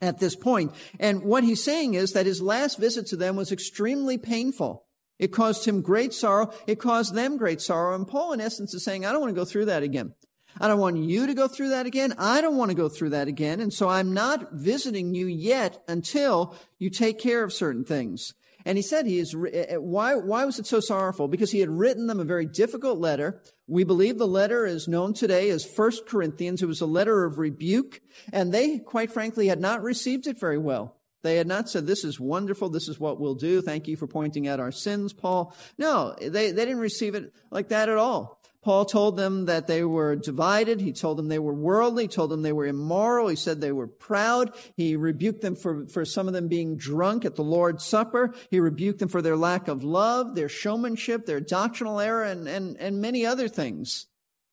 at 0.00 0.18
this 0.18 0.34
point. 0.34 0.72
And 0.98 1.22
what 1.22 1.44
he's 1.44 1.62
saying 1.62 1.92
is 1.92 2.12
that 2.12 2.24
his 2.24 2.40
last 2.40 2.78
visit 2.78 3.06
to 3.08 3.16
them 3.16 3.36
was 3.36 3.52
extremely 3.52 4.16
painful. 4.16 4.86
It 5.18 5.28
caused 5.28 5.66
him 5.66 5.82
great 5.82 6.12
sorrow. 6.12 6.52
It 6.66 6.78
caused 6.78 7.14
them 7.14 7.36
great 7.36 7.60
sorrow. 7.60 7.94
And 7.94 8.06
Paul, 8.06 8.32
in 8.32 8.40
essence, 8.40 8.74
is 8.74 8.84
saying, 8.84 9.04
I 9.04 9.12
don't 9.12 9.20
want 9.20 9.34
to 9.34 9.40
go 9.40 9.44
through 9.44 9.66
that 9.66 9.82
again. 9.82 10.14
I 10.60 10.66
don't 10.66 10.80
want 10.80 10.96
you 10.96 11.26
to 11.26 11.34
go 11.34 11.46
through 11.46 11.70
that 11.70 11.86
again. 11.86 12.14
I 12.18 12.40
don't 12.40 12.56
want 12.56 12.70
to 12.70 12.76
go 12.76 12.88
through 12.88 13.10
that 13.10 13.28
again. 13.28 13.60
And 13.60 13.72
so 13.72 13.88
I'm 13.88 14.12
not 14.12 14.52
visiting 14.52 15.14
you 15.14 15.26
yet 15.26 15.82
until 15.86 16.56
you 16.78 16.90
take 16.90 17.18
care 17.18 17.44
of 17.44 17.52
certain 17.52 17.84
things. 17.84 18.34
And 18.64 18.76
he 18.76 18.82
said 18.82 19.06
he 19.06 19.18
is, 19.18 19.34
eh, 19.34 19.64
eh, 19.68 19.76
why, 19.76 20.16
why 20.16 20.44
was 20.44 20.58
it 20.58 20.66
so 20.66 20.80
sorrowful? 20.80 21.28
Because 21.28 21.52
he 21.52 21.60
had 21.60 21.70
written 21.70 22.06
them 22.06 22.20
a 22.20 22.24
very 22.24 22.44
difficult 22.44 22.98
letter. 22.98 23.40
We 23.66 23.84
believe 23.84 24.18
the 24.18 24.26
letter 24.26 24.66
is 24.66 24.88
known 24.88 25.14
today 25.14 25.48
as 25.50 25.64
First 25.64 26.06
Corinthians. 26.06 26.62
It 26.62 26.66
was 26.66 26.80
a 26.80 26.86
letter 26.86 27.24
of 27.24 27.38
rebuke, 27.38 28.02
and 28.32 28.52
they, 28.52 28.78
quite 28.78 29.12
frankly, 29.12 29.46
had 29.46 29.60
not 29.60 29.82
received 29.82 30.26
it 30.26 30.40
very 30.40 30.58
well. 30.58 30.97
They 31.22 31.36
had 31.36 31.46
not 31.46 31.68
said, 31.68 31.86
this 31.86 32.04
is 32.04 32.20
wonderful. 32.20 32.68
This 32.68 32.88
is 32.88 33.00
what 33.00 33.20
we'll 33.20 33.34
do. 33.34 33.60
Thank 33.60 33.88
you 33.88 33.96
for 33.96 34.06
pointing 34.06 34.46
out 34.46 34.60
our 34.60 34.70
sins, 34.70 35.12
Paul. 35.12 35.54
No, 35.76 36.14
they, 36.20 36.52
they 36.52 36.64
didn't 36.64 36.78
receive 36.78 37.14
it 37.14 37.32
like 37.50 37.68
that 37.68 37.88
at 37.88 37.96
all. 37.96 38.38
Paul 38.60 38.84
told 38.84 39.16
them 39.16 39.46
that 39.46 39.66
they 39.66 39.84
were 39.84 40.16
divided. 40.16 40.80
He 40.80 40.92
told 40.92 41.16
them 41.16 41.28
they 41.28 41.38
were 41.38 41.54
worldly. 41.54 42.04
He 42.04 42.08
told 42.08 42.30
them 42.30 42.42
they 42.42 42.52
were 42.52 42.66
immoral. 42.66 43.28
He 43.28 43.36
said 43.36 43.60
they 43.60 43.72
were 43.72 43.86
proud. 43.86 44.52
He 44.76 44.96
rebuked 44.96 45.40
them 45.40 45.54
for, 45.54 45.86
for 45.86 46.04
some 46.04 46.26
of 46.26 46.34
them 46.34 46.48
being 46.48 46.76
drunk 46.76 47.24
at 47.24 47.36
the 47.36 47.44
Lord's 47.44 47.84
Supper. 47.84 48.34
He 48.50 48.60
rebuked 48.60 48.98
them 48.98 49.08
for 49.08 49.22
their 49.22 49.36
lack 49.36 49.68
of 49.68 49.84
love, 49.84 50.34
their 50.34 50.48
showmanship, 50.48 51.24
their 51.24 51.40
doctrinal 51.40 52.00
error, 52.00 52.24
and, 52.24 52.48
and, 52.48 52.76
and 52.78 53.00
many 53.00 53.24
other 53.24 53.48
things. 53.48 54.06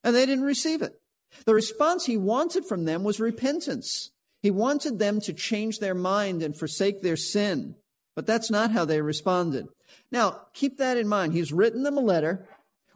And 0.03 0.15
they 0.15 0.25
didn't 0.25 0.45
receive 0.45 0.81
it. 0.81 1.01
The 1.45 1.55
response 1.55 2.05
he 2.05 2.15
wanted 2.15 2.65
from 2.65 2.85
them 2.85 3.03
was 3.03 3.19
repentance. 3.19 4.11
He 4.45 4.51
wanted 4.51 4.99
them 4.99 5.21
to 5.21 5.33
change 5.33 5.79
their 5.79 5.95
mind 5.95 6.43
and 6.43 6.55
forsake 6.55 7.01
their 7.01 7.17
sin. 7.17 7.73
But 8.15 8.27
that's 8.27 8.51
not 8.51 8.69
how 8.69 8.85
they 8.85 9.01
responded. 9.01 9.65
Now, 10.11 10.41
keep 10.53 10.77
that 10.77 10.97
in 10.97 11.07
mind. 11.07 11.33
He's 11.33 11.51
written 11.51 11.81
them 11.81 11.97
a 11.97 12.01
letter. 12.01 12.47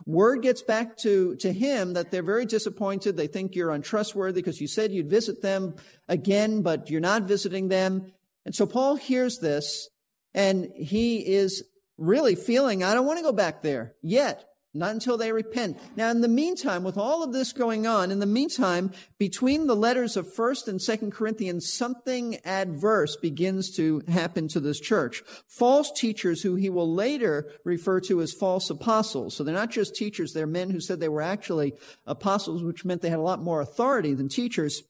Word 0.06 0.44
gets 0.44 0.62
back 0.62 0.96
to, 0.98 1.36
to 1.38 1.52
him 1.52 1.94
that 1.94 2.12
they're 2.12 2.22
very 2.22 2.46
disappointed. 2.46 3.18
They 3.18 3.26
think 3.26 3.56
you're 3.56 3.72
untrustworthy 3.72 4.44
because 4.44 4.62
you 4.62 4.68
said 4.68 4.92
you'd 4.92 5.10
visit 5.10 5.42
them 5.42 5.74
again, 6.08 6.62
but 6.62 6.92
you're 6.92 7.02
not 7.02 7.24
visiting 7.24 7.70
them. 7.70 8.14
And 8.46 8.54
so 8.54 8.68
Paul 8.68 8.98
hears 8.98 9.40
this 9.40 9.90
and 10.36 10.72
he 10.76 11.18
is 11.34 11.64
really 11.98 12.36
feeling, 12.36 12.84
I 12.84 12.94
don't 12.94 13.08
want 13.08 13.18
to 13.18 13.24
go 13.24 13.34
back 13.34 13.64
there 13.64 13.96
yet. 14.04 14.46
Not 14.72 14.92
until 14.92 15.18
they 15.18 15.32
repent. 15.32 15.80
Now, 15.96 16.12
in 16.12 16.22
the 16.22 16.28
meantime, 16.28 16.84
with 16.84 16.96
all 16.96 17.24
of 17.24 17.34
this 17.34 17.54
going 17.54 17.88
on, 17.88 18.12
in 18.12 18.20
the 18.20 18.28
meantime, 18.28 18.92
between 19.18 19.66
the 19.66 19.76
letters 19.76 20.16
of 20.16 20.32
1st 20.32 20.68
and 20.68 20.80
2nd 20.80 21.12
Corinthians, 21.12 21.74
something 21.74 22.38
adverse 22.46 23.16
begins 23.16 23.76
to 23.78 24.04
happen 24.08 24.48
to 24.50 24.60
this 24.60 24.80
church. 24.80 25.24
False 25.48 25.92
teachers 25.92 26.44
who 26.44 26.54
he 26.54 26.70
will 26.70 26.94
later 26.94 27.50
refer 27.66 28.00
to 28.02 28.22
as 28.22 28.32
false 28.32 28.70
apostles. 28.70 29.36
So 29.36 29.44
they're 29.44 29.56
not 29.56 29.72
just 29.72 29.96
teachers, 29.96 30.34
they're 30.34 30.46
men 30.46 30.70
who 30.70 30.80
said 30.80 31.00
they 31.00 31.10
were 31.10 31.24
actually 31.24 31.74
apostles, 32.06 32.62
which 32.62 32.86
meant 32.86 33.02
they 33.02 33.10
had 33.10 33.18
a 33.18 33.24
lot 33.24 33.42
more 33.42 33.62
authority 33.62 34.14
than 34.14 34.30
teachers. 34.30 34.84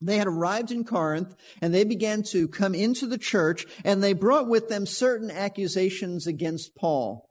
They 0.00 0.16
had 0.16 0.26
arrived 0.26 0.72
in 0.72 0.84
Corinth 0.84 1.36
and 1.60 1.74
they 1.74 1.84
began 1.84 2.22
to 2.30 2.48
come 2.48 2.74
into 2.74 3.06
the 3.06 3.18
church 3.18 3.66
and 3.84 4.02
they 4.02 4.14
brought 4.14 4.48
with 4.48 4.68
them 4.68 4.86
certain 4.86 5.30
accusations 5.30 6.26
against 6.26 6.74
Paul. 6.74 7.28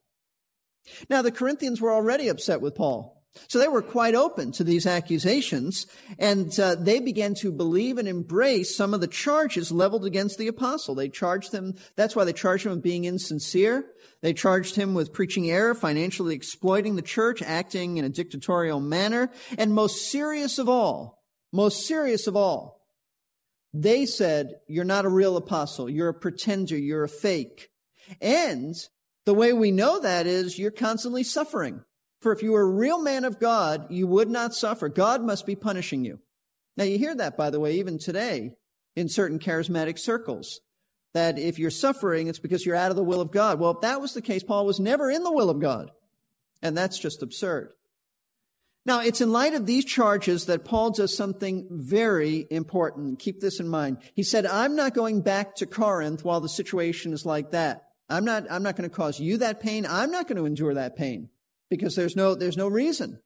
Now, 1.10 1.22
the 1.22 1.32
Corinthians 1.32 1.82
were 1.82 1.94
already 1.94 2.28
upset 2.28 2.62
with 2.62 2.76
Paul. 2.76 3.18
So 3.48 3.60
they 3.60 3.70
were 3.70 3.82
quite 3.82 4.14
open 4.14 4.52
to 4.54 4.64
these 4.64 4.86
accusations, 4.86 5.88
and 6.20 6.58
uh, 6.60 6.76
they 6.76 7.00
began 7.00 7.34
to 7.36 7.52
believe 7.52 7.98
and 7.98 8.08
embrace 8.08 8.76
some 8.76 8.94
of 8.94 9.00
the 9.00 9.08
charges 9.08 9.72
leveled 9.72 10.06
against 10.06 10.38
the 10.38 10.50
apostle. 10.50 10.96
They 10.96 11.08
charged 11.08 11.54
him, 11.54 11.76
that's 11.96 12.14
why 12.14 12.26
they 12.26 12.34
charged 12.34 12.66
him 12.66 12.74
with 12.74 12.84
being 12.84 13.06
insincere. 13.06 13.86
They 14.22 14.34
charged 14.34 14.76
him 14.76 14.94
with 14.94 15.14
preaching 15.14 15.50
error, 15.50 15.74
financially 15.74 16.36
exploiting 16.36 16.98
the 16.98 17.02
church, 17.02 17.42
acting 17.42 17.96
in 17.96 18.04
a 18.04 18.10
dictatorial 18.10 18.82
manner, 18.82 19.32
and 19.58 19.74
most 19.74 20.12
serious 20.12 20.60
of 20.60 20.68
all, 20.68 21.24
most 21.54 21.88
serious 21.88 22.28
of 22.28 22.36
all, 22.36 22.82
they 23.74 24.06
said, 24.06 24.56
you're 24.68 24.84
not 24.84 25.06
a 25.06 25.10
real 25.10 25.38
apostle, 25.38 25.90
you're 25.90 26.10
a 26.10 26.14
pretender, 26.14 26.78
you're 26.78 27.06
a 27.06 27.10
fake. 27.10 27.70
And 28.22 28.76
the 29.26 29.34
way 29.34 29.54
we 29.54 29.72
know 29.72 30.00
that 30.00 30.28
is 30.28 30.58
you're 30.58 30.72
constantly 30.72 31.24
suffering. 31.24 31.84
For 32.22 32.32
if 32.32 32.44
you 32.44 32.52
were 32.52 32.62
a 32.62 32.72
real 32.72 33.02
man 33.02 33.26
of 33.26 33.40
God, 33.40 33.88
you 33.90 34.06
would 34.08 34.30
not 34.30 34.54
suffer. 34.54 34.90
God 34.90 35.24
must 35.24 35.46
be 35.46 35.56
punishing 35.56 36.06
you. 36.06 36.20
Now 36.78 36.84
you 36.84 36.98
hear 36.98 37.16
that, 37.16 37.38
by 37.38 37.50
the 37.50 37.60
way, 37.60 37.76
even 37.76 37.98
today 37.98 38.54
in 38.96 39.10
certain 39.10 39.40
charismatic 39.40 39.98
circles, 39.98 40.62
that 41.14 41.40
if 41.40 41.60
you're 41.60 41.72
suffering, 41.72 42.28
it's 42.28 42.40
because 42.40 42.66
you're 42.66 42.76
out 42.76 42.92
of 42.92 42.96
the 42.96 43.04
will 43.04 43.22
of 43.22 43.32
God. 43.32 43.60
Well, 43.60 43.72
if 43.72 43.82
that 43.82 44.02
was 44.02 44.14
the 44.14 44.22
case, 44.22 44.44
Paul 44.44 44.66
was 44.66 44.80
never 44.80 45.10
in 45.10 45.24
the 45.24 45.32
will 45.32 45.50
of 45.50 45.60
God. 45.60 45.92
And 46.62 46.78
that's 46.78 47.00
just 47.00 47.24
absurd. 47.24 47.74
Now, 48.86 49.02
it's 49.02 49.22
in 49.22 49.32
light 49.32 49.54
of 49.54 49.66
these 49.66 49.86
charges 49.86 50.46
that 50.46 50.66
Paul 50.66 50.92
does 50.92 51.16
something 51.16 51.68
very 51.70 52.48
important. 52.50 53.20
Keep 53.20 53.40
this 53.40 53.60
in 53.60 53.68
mind. 53.68 53.98
He 54.16 54.24
said, 54.24 54.46
I'm 54.46 54.76
not 54.76 54.96
going 54.96 55.22
back 55.22 55.56
to 55.58 55.68
Corinth 55.68 56.24
while 56.24 56.40
the 56.40 56.50
situation 56.50 57.14
is 57.14 57.26
like 57.26 57.52
that. 57.52 57.84
I'm 58.12 58.26
not, 58.26 58.46
I'm 58.52 58.64
not 58.64 58.76
going 58.76 58.90
to 58.90 58.96
cause 58.96 59.20
you 59.20 59.38
that 59.38 59.60
pain. 59.60 59.86
I'm 59.88 60.12
not 60.12 60.28
going 60.28 60.38
to 60.38 60.46
endure 60.46 60.74
that 60.74 60.96
pain 60.96 61.30
because 61.70 61.96
there's 61.96 62.16
no, 62.16 62.36
there's 62.36 62.58
no 62.58 62.68
reason 62.68 63.20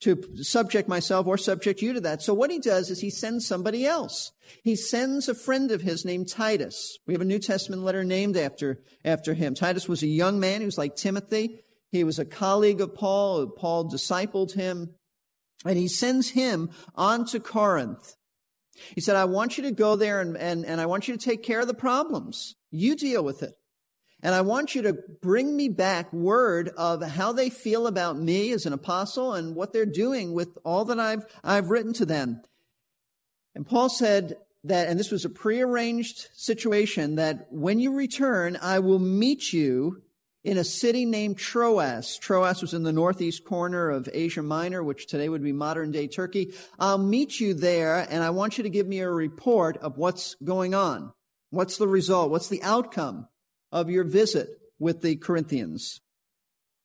to 0.00 0.18
subject 0.36 0.88
myself 0.88 1.26
or 1.26 1.36
subject 1.36 1.82
you 1.82 1.92
to 1.92 2.00
that. 2.00 2.22
So 2.22 2.32
what 2.32 2.50
he 2.50 2.58
does 2.58 2.90
is 2.90 3.00
he 3.00 3.10
sends 3.10 3.46
somebody 3.46 3.84
else. 3.84 4.32
He 4.64 4.74
sends 4.74 5.28
a 5.28 5.34
friend 5.34 5.70
of 5.70 5.82
his 5.82 6.04
named 6.04 6.28
Titus. 6.28 6.98
We 7.06 7.12
have 7.14 7.20
a 7.20 7.26
New 7.26 7.38
Testament 7.38 7.82
letter 7.82 8.02
named 8.02 8.36
after, 8.36 8.80
after 9.04 9.34
him. 9.34 9.54
Titus 9.54 9.88
was 9.88 10.02
a 10.02 10.08
young 10.08 10.40
man. 10.40 10.60
He 10.60 10.66
was 10.66 10.78
like 10.78 10.96
Timothy. 10.96 11.60
He 11.90 12.02
was 12.02 12.18
a 12.18 12.24
colleague 12.24 12.80
of 12.80 12.94
Paul. 12.94 13.46
Paul 13.48 13.90
discipled 13.90 14.54
him. 14.54 14.94
And 15.66 15.76
he 15.76 15.88
sends 15.88 16.30
him 16.30 16.70
on 16.94 17.26
to 17.26 17.40
Corinth. 17.40 18.14
He 18.94 19.00
said, 19.00 19.16
I 19.16 19.24
want 19.24 19.56
you 19.56 19.64
to 19.64 19.72
go 19.72 19.96
there 19.96 20.20
and, 20.20 20.36
and, 20.36 20.64
and 20.64 20.80
I 20.80 20.86
want 20.86 21.08
you 21.08 21.16
to 21.16 21.24
take 21.24 21.42
care 21.42 21.60
of 21.60 21.66
the 21.66 21.74
problems. 21.74 22.54
You 22.70 22.96
deal 22.96 23.22
with 23.22 23.42
it. 23.42 23.54
And 24.22 24.34
I 24.34 24.42
want 24.42 24.74
you 24.74 24.82
to 24.82 24.98
bring 25.22 25.56
me 25.56 25.68
back 25.68 26.12
word 26.12 26.70
of 26.76 27.02
how 27.02 27.32
they 27.32 27.48
feel 27.48 27.86
about 27.86 28.18
me 28.18 28.52
as 28.52 28.66
an 28.66 28.72
apostle 28.72 29.32
and 29.32 29.54
what 29.54 29.72
they're 29.72 29.86
doing 29.86 30.34
with 30.34 30.58
all 30.64 30.84
that 30.86 31.00
I've, 31.00 31.24
I've 31.42 31.70
written 31.70 31.94
to 31.94 32.04
them. 32.04 32.42
And 33.54 33.66
Paul 33.66 33.88
said 33.88 34.34
that, 34.64 34.88
and 34.88 35.00
this 35.00 35.10
was 35.10 35.24
a 35.24 35.30
prearranged 35.30 36.28
situation, 36.34 37.16
that 37.16 37.46
when 37.50 37.80
you 37.80 37.94
return, 37.94 38.58
I 38.60 38.80
will 38.80 38.98
meet 38.98 39.52
you 39.52 40.02
in 40.42 40.56
a 40.56 40.64
city 40.64 41.04
named 41.04 41.36
Troas. 41.38 42.18
Troas 42.18 42.62
was 42.62 42.72
in 42.72 42.82
the 42.82 42.92
northeast 42.92 43.44
corner 43.44 43.90
of 43.90 44.08
Asia 44.12 44.42
Minor, 44.42 44.82
which 44.82 45.06
today 45.06 45.28
would 45.28 45.42
be 45.42 45.52
modern 45.52 45.90
day 45.90 46.06
Turkey. 46.06 46.54
I'll 46.78 46.98
meet 46.98 47.40
you 47.40 47.54
there 47.54 48.06
and 48.10 48.22
I 48.22 48.30
want 48.30 48.56
you 48.56 48.64
to 48.64 48.70
give 48.70 48.86
me 48.86 49.00
a 49.00 49.10
report 49.10 49.76
of 49.78 49.98
what's 49.98 50.36
going 50.42 50.74
on. 50.74 51.12
What's 51.50 51.76
the 51.76 51.88
result? 51.88 52.30
What's 52.30 52.48
the 52.48 52.62
outcome 52.62 53.28
of 53.72 53.90
your 53.90 54.04
visit 54.04 54.48
with 54.78 55.02
the 55.02 55.16
Corinthians? 55.16 56.00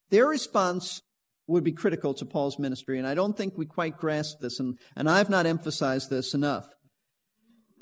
Their 0.09 0.27
response 0.27 1.01
would 1.47 1.63
be 1.63 1.71
critical 1.71 2.13
to 2.15 2.25
Paul's 2.25 2.57
ministry, 2.57 2.97
and 2.97 3.07
I 3.07 3.13
don't 3.13 3.37
think 3.37 3.55
we 3.55 3.67
quite 3.67 3.97
grasp 3.97 4.39
this, 4.39 4.59
and, 4.59 4.79
and 4.95 5.07
I've 5.09 5.29
not 5.29 5.45
emphasized 5.45 6.09
this 6.09 6.33
enough. 6.33 6.65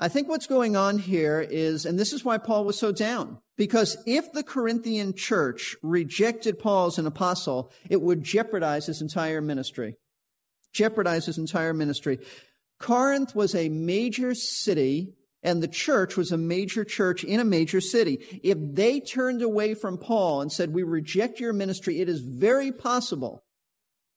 I 0.04 0.08
think 0.08 0.28
what's 0.28 0.46
going 0.46 0.76
on 0.76 0.98
here 0.98 1.40
is, 1.40 1.86
and 1.86 1.98
this 1.98 2.12
is 2.12 2.26
why 2.26 2.36
Paul 2.36 2.66
was 2.66 2.78
so 2.78 2.92
down, 2.92 3.38
because 3.56 3.96
if 4.04 4.30
the 4.32 4.42
Corinthian 4.42 5.14
church 5.14 5.74
rejected 5.82 6.58
Paul 6.58 6.88
as 6.88 6.98
an 6.98 7.06
apostle, 7.06 7.72
it 7.88 8.02
would 8.02 8.22
jeopardize 8.22 8.84
his 8.84 9.00
entire 9.00 9.40
ministry. 9.40 9.96
Jeopardize 10.74 11.24
his 11.24 11.38
entire 11.38 11.72
ministry. 11.72 12.18
Corinth 12.78 13.34
was 13.34 13.54
a 13.54 13.70
major 13.70 14.34
city 14.34 15.14
and 15.42 15.62
the 15.62 15.68
church 15.68 16.18
was 16.18 16.30
a 16.30 16.36
major 16.36 16.84
church 16.84 17.24
in 17.24 17.40
a 17.40 17.44
major 17.44 17.80
city. 17.80 18.40
If 18.44 18.58
they 18.60 19.00
turned 19.00 19.40
away 19.40 19.72
from 19.72 19.96
Paul 19.96 20.42
and 20.42 20.52
said, 20.52 20.74
we 20.74 20.82
reject 20.82 21.40
your 21.40 21.54
ministry, 21.54 22.02
it 22.02 22.10
is 22.10 22.20
very 22.20 22.72
possible 22.72 23.42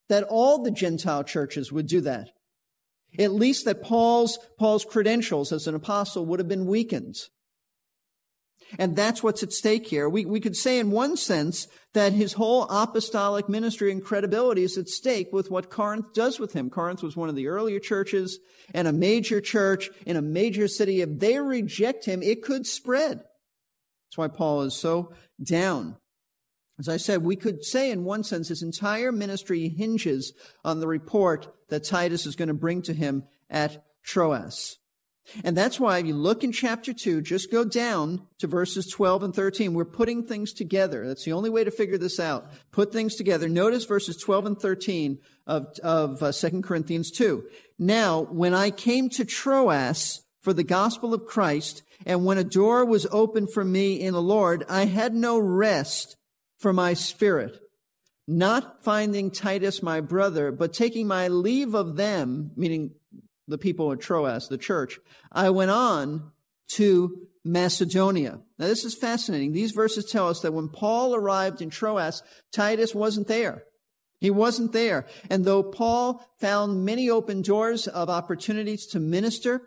that 0.09 0.25
all 0.25 0.61
the 0.61 0.71
Gentile 0.71 1.23
churches 1.23 1.71
would 1.71 1.87
do 1.87 2.01
that. 2.01 2.31
At 3.17 3.33
least 3.33 3.65
that 3.65 3.81
Paul's, 3.81 4.37
Paul's 4.57 4.85
credentials 4.85 5.51
as 5.51 5.67
an 5.67 5.75
apostle 5.75 6.25
would 6.25 6.39
have 6.39 6.47
been 6.47 6.65
weakened. 6.65 7.17
And 8.77 8.95
that's 8.95 9.23
what's 9.23 9.43
at 9.43 9.53
stake 9.53 9.87
here. 9.87 10.09
We, 10.09 10.25
we 10.25 10.39
could 10.39 10.57
say 10.57 10.77
in 10.77 10.91
one 10.91 11.15
sense 11.15 11.67
that 11.93 12.11
his 12.11 12.33
whole 12.33 12.63
apostolic 12.63 13.47
ministry 13.47 13.91
and 13.91 14.03
credibility 14.03 14.63
is 14.63 14.77
at 14.77 14.89
stake 14.89 15.29
with 15.31 15.49
what 15.49 15.69
Corinth 15.69 16.13
does 16.13 16.39
with 16.39 16.53
him. 16.53 16.69
Corinth 16.69 17.01
was 17.01 17.15
one 17.15 17.29
of 17.29 17.35
the 17.35 17.47
earlier 17.47 17.79
churches 17.79 18.39
and 18.73 18.87
a 18.87 18.93
major 18.93 19.39
church 19.39 19.89
in 20.05 20.17
a 20.17 20.21
major 20.21 20.67
city. 20.67 21.01
If 21.01 21.17
they 21.17 21.39
reject 21.39 22.05
him, 22.05 22.21
it 22.21 22.43
could 22.43 22.67
spread. 22.67 23.19
That's 23.19 24.17
why 24.17 24.27
Paul 24.27 24.63
is 24.63 24.75
so 24.75 25.13
down. 25.41 25.95
As 26.79 26.87
I 26.87 26.97
said, 26.97 27.23
we 27.23 27.35
could 27.35 27.63
say 27.63 27.91
in 27.91 28.03
one 28.03 28.23
sense 28.23 28.49
his 28.49 28.61
entire 28.61 29.11
ministry 29.11 29.67
hinges 29.69 30.33
on 30.63 30.79
the 30.79 30.87
report 30.87 31.47
that 31.69 31.83
Titus 31.83 32.25
is 32.25 32.35
going 32.35 32.49
to 32.49 32.53
bring 32.53 32.81
to 32.83 32.93
him 32.93 33.23
at 33.49 33.83
Troas. 34.03 34.77
And 35.43 35.57
that's 35.57 35.79
why 35.79 35.97
if 35.99 36.05
you 36.05 36.13
look 36.13 36.43
in 36.43 36.51
chapter 36.51 36.93
2, 36.93 37.21
just 37.21 37.51
go 37.51 37.65
down 37.65 38.25
to 38.39 38.47
verses 38.47 38.87
12 38.87 39.23
and 39.23 39.35
13. 39.35 39.73
We're 39.73 39.85
putting 39.85 40.23
things 40.23 40.53
together. 40.53 41.05
That's 41.05 41.25
the 41.25 41.33
only 41.33 41.49
way 41.49 41.63
to 41.63 41.71
figure 41.71 41.97
this 41.97 42.19
out. 42.19 42.49
Put 42.71 42.93
things 42.93 43.15
together. 43.15 43.49
Notice 43.49 43.83
verses 43.85 44.15
12 44.17 44.45
and 44.45 44.59
13 44.59 45.19
of, 45.45 45.67
of 45.83 46.23
uh, 46.23 46.31
2 46.31 46.61
Corinthians 46.61 47.11
2. 47.11 47.43
Now, 47.77 48.21
when 48.21 48.53
I 48.53 48.71
came 48.71 49.09
to 49.11 49.25
Troas 49.25 50.21
for 50.39 50.53
the 50.53 50.63
gospel 50.63 51.13
of 51.13 51.25
Christ, 51.25 51.83
and 52.05 52.23
when 52.23 52.37
a 52.37 52.43
door 52.43 52.85
was 52.85 53.07
opened 53.11 53.51
for 53.51 53.65
me 53.65 53.99
in 53.99 54.13
the 54.13 54.21
Lord, 54.21 54.63
I 54.69 54.85
had 54.85 55.13
no 55.13 55.37
rest 55.37 56.16
for 56.57 56.73
my 56.73 56.93
spirit, 56.93 57.59
not 58.27 58.83
finding 58.83 59.31
Titus 59.31 59.81
my 59.81 60.01
brother, 60.01 60.51
but 60.51 60.73
taking 60.73 61.07
my 61.07 61.27
leave 61.27 61.73
of 61.73 61.95
them, 61.95 62.51
meaning 62.55 62.91
the 63.47 63.57
people 63.57 63.91
at 63.91 64.01
Troas, 64.01 64.47
the 64.47 64.57
church, 64.57 64.99
I 65.31 65.49
went 65.49 65.71
on 65.71 66.31
to 66.73 67.27
Macedonia. 67.45 68.41
Now 68.59 68.67
this 68.67 68.83
is 68.83 68.95
fascinating. 68.95 69.53
These 69.53 69.71
verses 69.71 70.05
tell 70.05 70.27
us 70.27 70.41
that 70.41 70.53
when 70.53 70.67
Paul 70.67 71.15
arrived 71.15 71.61
in 71.61 71.69
Troas, 71.69 72.21
Titus 72.51 72.93
wasn't 72.93 73.27
there. 73.27 73.63
He 74.19 74.31
wasn't 74.31 74.73
there. 74.73 75.05
And 75.29 75.45
though 75.45 75.63
Paul 75.63 76.27
found 76.39 76.83
many 76.83 77.09
open 77.09 77.41
doors 77.41 77.87
of 77.87 78.09
opportunities 78.09 78.85
to 78.87 78.99
minister, 78.99 79.61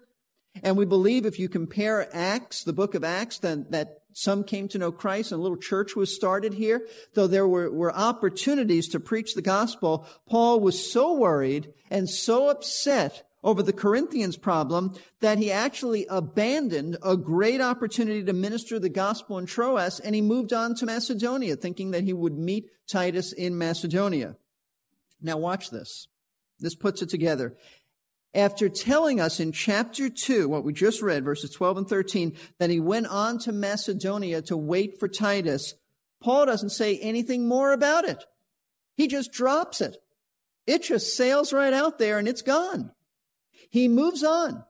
and 0.62 0.76
we 0.76 0.84
believe 0.84 1.24
if 1.24 1.38
you 1.38 1.48
compare 1.48 2.08
Acts, 2.14 2.64
the 2.64 2.72
book 2.72 2.94
of 2.94 3.04
Acts, 3.04 3.38
then 3.38 3.66
that 3.70 3.99
some 4.12 4.44
came 4.44 4.68
to 4.68 4.78
know 4.78 4.92
Christ 4.92 5.32
and 5.32 5.38
a 5.38 5.42
little 5.42 5.56
church 5.56 5.96
was 5.96 6.14
started 6.14 6.54
here, 6.54 6.86
though 7.14 7.26
there 7.26 7.46
were, 7.46 7.70
were 7.70 7.94
opportunities 7.94 8.88
to 8.88 9.00
preach 9.00 9.34
the 9.34 9.42
gospel, 9.42 10.06
Paul 10.28 10.60
was 10.60 10.90
so 10.92 11.14
worried 11.14 11.72
and 11.90 12.08
so 12.08 12.48
upset 12.48 13.24
over 13.42 13.62
the 13.62 13.72
Corinthians 13.72 14.36
problem 14.36 14.94
that 15.20 15.38
he 15.38 15.50
actually 15.50 16.06
abandoned 16.10 16.98
a 17.02 17.16
great 17.16 17.60
opportunity 17.60 18.22
to 18.24 18.32
minister 18.32 18.78
the 18.78 18.88
gospel 18.88 19.38
in 19.38 19.46
Troas 19.46 19.98
and 20.00 20.14
he 20.14 20.20
moved 20.20 20.52
on 20.52 20.74
to 20.76 20.86
Macedonia 20.86 21.56
thinking 21.56 21.92
that 21.92 22.04
he 22.04 22.12
would 22.12 22.36
meet 22.36 22.70
Titus 22.86 23.32
in 23.32 23.56
Macedonia. 23.56 24.36
Now 25.22 25.38
watch 25.38 25.70
this. 25.70 26.08
This 26.58 26.74
puts 26.74 27.00
it 27.00 27.08
together. 27.08 27.56
After 28.32 28.68
telling 28.68 29.20
us 29.20 29.40
in 29.40 29.50
chapter 29.50 30.08
2, 30.08 30.48
what 30.48 30.64
we 30.64 30.72
just 30.72 31.02
read, 31.02 31.24
verses 31.24 31.50
12 31.50 31.78
and 31.78 31.88
13, 31.88 32.36
that 32.58 32.70
he 32.70 32.78
went 32.78 33.08
on 33.08 33.38
to 33.40 33.52
Macedonia 33.52 34.40
to 34.42 34.56
wait 34.56 35.00
for 35.00 35.08
Titus, 35.08 35.74
Paul 36.20 36.46
doesn't 36.46 36.70
say 36.70 36.98
anything 36.98 37.48
more 37.48 37.72
about 37.72 38.04
it. 38.04 38.24
He 38.96 39.08
just 39.08 39.32
drops 39.32 39.80
it. 39.80 39.96
It 40.66 40.84
just 40.84 41.16
sails 41.16 41.52
right 41.52 41.72
out 41.72 41.98
there 41.98 42.18
and 42.18 42.28
it's 42.28 42.42
gone. 42.42 42.92
He 43.68 43.88
moves 43.88 44.22
on. 44.22 44.64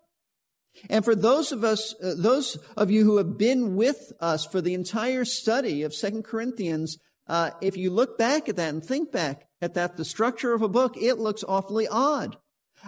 And 0.89 1.05
for 1.05 1.15
those 1.15 1.53
of 1.53 1.65
us, 1.65 1.95
uh, 2.03 2.15
those 2.17 2.57
of 2.77 2.91
you 2.91 3.05
who 3.05 3.17
have 3.19 3.37
been 3.37 3.77
with 3.77 4.13
us 4.21 4.47
for 4.47 4.61
the 4.61 4.75
entire 4.75 5.25
study 5.25 5.83
of 5.83 5.93
Second 5.93 6.25
Corinthians, 6.25 6.97
uh, 7.27 7.51
if 7.61 7.77
you 7.77 7.91
look 7.91 8.17
back 8.17 8.49
at 8.49 8.57
that 8.57 8.73
and 8.73 8.83
think 8.83 9.13
back 9.13 9.49
at 9.61 9.75
that, 9.75 9.97
the 9.97 10.05
structure 10.05 10.55
of 10.55 10.63
a 10.63 10.69
book, 10.69 10.97
it 10.97 11.19
looks 11.19 11.45
awfully 11.47 11.87
odd. 11.89 12.37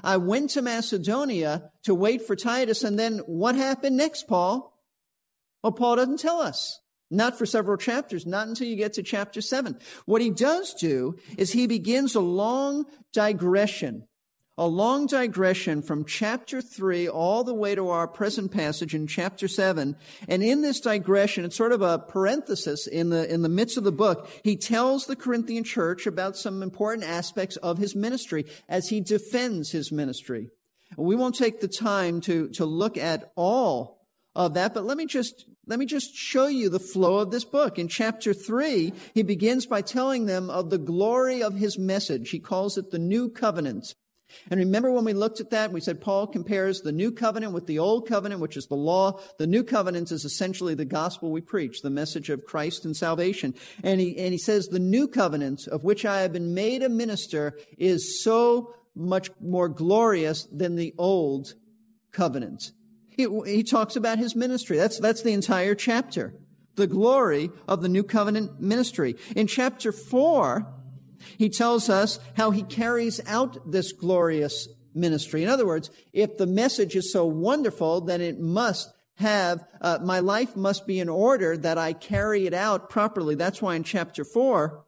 I 0.03 0.17
went 0.17 0.51
to 0.51 0.63
Macedonia 0.63 1.71
to 1.85 1.95
wait 1.95 2.23
for 2.23 2.37
Titus, 2.37 2.85
and 2.85 2.99
then 2.99 3.19
what 3.21 3.55
happened 3.55 3.97
next, 3.97 4.27
Paul? 4.29 4.73
Well, 5.63 5.73
Paul 5.73 5.97
doesn't 5.97 6.21
tell 6.21 6.41
us. 6.41 6.81
Not 7.11 7.37
for 7.37 7.45
several 7.45 7.77
chapters, 7.77 8.25
not 8.25 8.49
until 8.49 8.67
you 8.67 8.77
get 8.77 8.95
to 8.95 9.03
chapter 9.03 9.43
seven. 9.43 9.79
What 10.07 10.23
he 10.23 10.31
does 10.31 10.73
do 10.73 11.17
is 11.37 11.53
he 11.53 11.67
begins 11.67 12.15
a 12.15 12.21
long 12.21 12.87
digression 13.13 14.09
a 14.59 14.67
long 14.67 15.07
digression 15.07 15.81
from 15.81 16.05
chapter 16.05 16.61
3 16.61 17.09
all 17.09 17.43
the 17.43 17.55
way 17.55 17.75
to 17.75 17.89
our 17.89 18.07
present 18.07 18.53
passage 18.53 18.95
in 18.95 19.07
chapter 19.07 19.49
7. 19.49 19.97
And 20.29 20.43
in 20.43 20.61
this 20.61 20.81
digression, 20.81 21.45
it's 21.45 21.57
sort 21.57 21.73
of 21.73 21.81
a 21.81 21.99
parenthesis 21.99 22.87
in 22.87 23.09
the, 23.09 23.33
in 23.33 23.43
the 23.43 23.49
midst 23.49 23.79
of 23.79 23.85
the 23.85 23.93
book. 23.93 24.29
He 24.45 24.57
tells 24.57 25.07
the 25.07 25.17
Corinthian 25.17 25.65
church 25.65 26.07
about 26.07 26.37
some 26.37 26.63
important 26.63 27.09
aspects 27.09 27.57
of 27.57 27.79
his 27.79 27.97
ministry 27.97 28.45
as 28.69 28.91
he 28.91 29.01
defends 29.01 29.71
his 29.71 29.91
ministry. 29.91 30.51
We 30.99 31.17
won't 31.17 31.37
take 31.37 31.61
the 31.61 31.69
time 31.69 32.21
to, 32.23 32.49
to 32.51 32.67
look 32.67 32.99
at 32.99 33.33
all 33.35 34.07
of 34.35 34.53
that, 34.55 34.75
but 34.75 34.85
let 34.85 34.99
me 34.99 35.07
just 35.07 35.47
let 35.67 35.79
me 35.79 35.87
just 35.87 36.15
show 36.15 36.49
you 36.49 36.69
the 36.69 36.81
flow 36.81 37.19
of 37.19 37.31
this 37.31 37.45
book. 37.45 37.79
In 37.79 37.87
chapter 37.87 38.35
3, 38.35 38.93
he 39.15 39.23
begins 39.23 39.65
by 39.65 39.81
telling 39.81 40.27
them 40.27 40.51
of 40.51 40.71
the 40.71 40.79
glory 40.79 41.41
of 41.41 41.55
his 41.55 41.79
message. 41.79 42.31
He 42.31 42.41
calls 42.41 42.77
it 42.77 42.91
the 42.91 42.99
new 42.99 43.29
covenant. 43.29 43.95
And 44.51 44.59
remember 44.59 44.92
when 44.92 45.05
we 45.05 45.12
looked 45.12 45.40
at 45.40 45.51
that, 45.51 45.73
we 45.73 45.81
said 45.81 46.01
Paul 46.01 46.27
compares 46.27 46.81
the 46.81 46.92
new 46.92 47.12
covenant 47.12 47.53
with 47.53 47.66
the 47.66 47.79
old 47.79 48.09
covenant, 48.09 48.40
which 48.40 48.57
is 48.57 48.66
the 48.66 48.75
law. 48.75 49.21
The 49.38 49.47
new 49.47 49.62
covenant 49.62 50.11
is 50.12 50.25
essentially 50.25 50.75
the 50.75 50.85
gospel 50.85 51.31
we 51.31 51.40
preach, 51.40 51.83
the 51.83 51.90
message 51.90 52.31
of 52.31 52.45
Christ 52.45 52.85
and 52.85 52.97
salvation. 52.97 53.55
And 53.83 54.01
he, 54.01 54.16
and 54.18 54.33
he 54.33 54.38
says 54.38 54.66
the 54.66 54.79
new 54.79 55.09
covenant 55.09 55.66
of 55.68 55.85
which 55.85 56.05
I 56.05 56.23
have 56.23 56.33
been 56.33 56.55
made 56.55 56.83
a 56.83 56.88
minister 56.88 57.59
is 57.79 58.23
so 58.23 58.75
much 58.95 59.31
more 59.40 59.68
glorious 59.68 60.47
than 60.53 60.77
the 60.77 60.95
old 60.99 61.55
covenant. 62.12 62.73
He, 63.09 63.27
he 63.47 63.62
talks 63.62 63.97
about 63.97 64.18
his 64.18 64.35
ministry. 64.35 64.77
That's, 64.77 64.99
that's 64.99 65.23
the 65.23 65.33
entire 65.33 65.75
chapter. 65.75 66.35
The 66.77 66.87
glory 66.87 67.51
of 67.68 67.83
the 67.83 67.88
new 67.88 68.03
covenant 68.03 68.61
ministry. 68.61 69.16
In 69.37 69.47
chapter 69.47 69.92
four, 69.92 70.73
he 71.39 71.49
tells 71.49 71.89
us 71.89 72.19
how 72.37 72.51
he 72.51 72.63
carries 72.63 73.21
out 73.27 73.71
this 73.71 73.93
glorious 73.93 74.69
ministry. 74.95 75.43
In 75.43 75.49
other 75.49 75.67
words, 75.67 75.91
if 76.13 76.37
the 76.37 76.47
message 76.47 76.97
is 76.97 77.13
so 77.13 77.25
wonderful, 77.25 78.01
then 78.03 78.21
it 78.21 78.39
must 78.39 78.93
have, 79.17 79.65
uh, 79.81 79.99
my 80.03 80.21
life 80.21 80.57
must 80.57 80.87
be 80.87 80.99
in 81.01 81.09
order 81.09 81.57
that 81.57 81.79
I 81.79 81.93
carry 81.93 82.47
it 82.47 82.55
out 82.55 82.91
properly. 82.91 83.35
That's 83.35 83.63
why 83.63 83.75
in 83.75 83.85
chapter 83.85 84.25
four, 84.25 84.85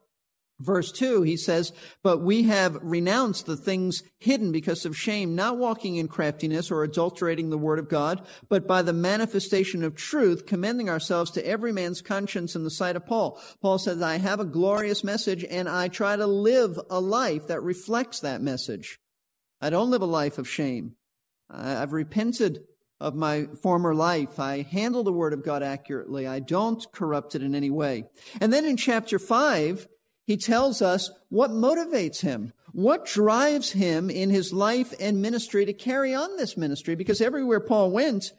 Verse 0.61 0.93
2, 0.93 1.23
he 1.23 1.37
says, 1.37 1.73
But 2.03 2.23
we 2.23 2.45
have 2.45 2.79
renounced 2.81 3.47
the 3.47 3.57
things 3.57 4.05
hidden 4.21 4.53
because 4.53 4.87
of 4.87 4.97
shame, 4.97 5.35
not 5.35 5.59
walking 5.59 5.97
in 5.97 6.07
craftiness 6.07 6.71
or 6.71 6.85
adulterating 6.85 7.51
the 7.51 7.59
word 7.59 7.81
of 7.81 7.89
God, 7.89 8.25
but 8.49 8.67
by 8.67 8.83
the 8.83 8.93
manifestation 8.93 9.83
of 9.83 9.97
truth, 9.97 10.47
commending 10.47 10.89
ourselves 10.89 11.33
to 11.33 11.47
every 11.47 11.73
man's 11.73 12.01
conscience 12.01 12.55
in 12.55 12.63
the 12.63 12.71
sight 12.71 12.95
of 12.95 13.05
Paul. 13.05 13.41
Paul 13.61 13.79
says, 13.79 14.01
I 14.01 14.19
have 14.19 14.39
a 14.39 14.45
glorious 14.45 15.03
message 15.03 15.45
and 15.45 15.69
I 15.69 15.89
try 15.89 16.15
to 16.15 16.27
live 16.27 16.79
a 16.89 17.01
life 17.01 17.49
that 17.49 17.61
reflects 17.61 18.21
that 18.21 18.41
message. 18.41 19.01
I 19.61 19.71
don't 19.71 19.91
live 19.91 20.03
a 20.03 20.07
life 20.07 20.39
of 20.39 20.49
shame. 20.49 20.95
I've 21.51 21.93
repented 21.93 22.61
of 23.01 23.15
my 23.15 23.47
former 23.61 23.95
life. 23.95 24.39
I 24.39 24.63
handle 24.63 25.03
the 25.03 25.13
word 25.13 25.33
of 25.33 25.45
God 25.45 25.63
accurately. 25.63 26.27
I 26.27 26.39
don't 26.39 26.85
corrupt 26.93 27.35
it 27.35 27.43
in 27.43 27.55
any 27.55 27.71
way. 27.71 28.05
And 28.41 28.53
then 28.53 28.65
in 28.65 28.77
chapter 28.77 29.19
5, 29.19 29.89
he 30.27 30.37
tells 30.37 30.81
us 30.81 31.11
what 31.29 31.51
motivates 31.51 32.21
him, 32.21 32.53
what 32.73 33.07
drives 33.07 33.73
him 33.73 34.11
in 34.11 34.31
his 34.31 34.53
life 34.53 34.95
and 34.99 35.21
ministry 35.21 35.67
to 35.67 35.73
carry 35.73 36.15
on 36.15 36.37
this 36.37 36.57
ministry. 36.57 36.95
Because 36.95 37.21
everywhere 37.21 37.61
Paul 37.61 37.91
went, 37.91 38.33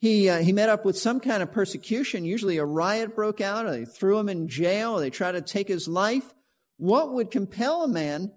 he, 0.00 0.30
uh, 0.30 0.38
he 0.38 0.52
met 0.52 0.70
up 0.70 0.84
with 0.84 0.98
some 0.98 1.20
kind 1.20 1.42
of 1.42 1.52
persecution. 1.52 2.24
Usually 2.24 2.56
a 2.56 2.64
riot 2.64 3.14
broke 3.14 3.40
out, 3.40 3.66
or 3.66 3.70
they 3.70 3.84
threw 3.84 4.18
him 4.18 4.30
in 4.30 4.48
jail, 4.48 4.92
or 4.92 5.00
they 5.00 5.10
tried 5.10 5.32
to 5.32 5.42
take 5.42 5.68
his 5.68 5.86
life. 5.86 6.32
What 6.78 7.12
would 7.12 7.30
compel 7.30 7.82
a 7.84 7.88
man, 7.88 8.32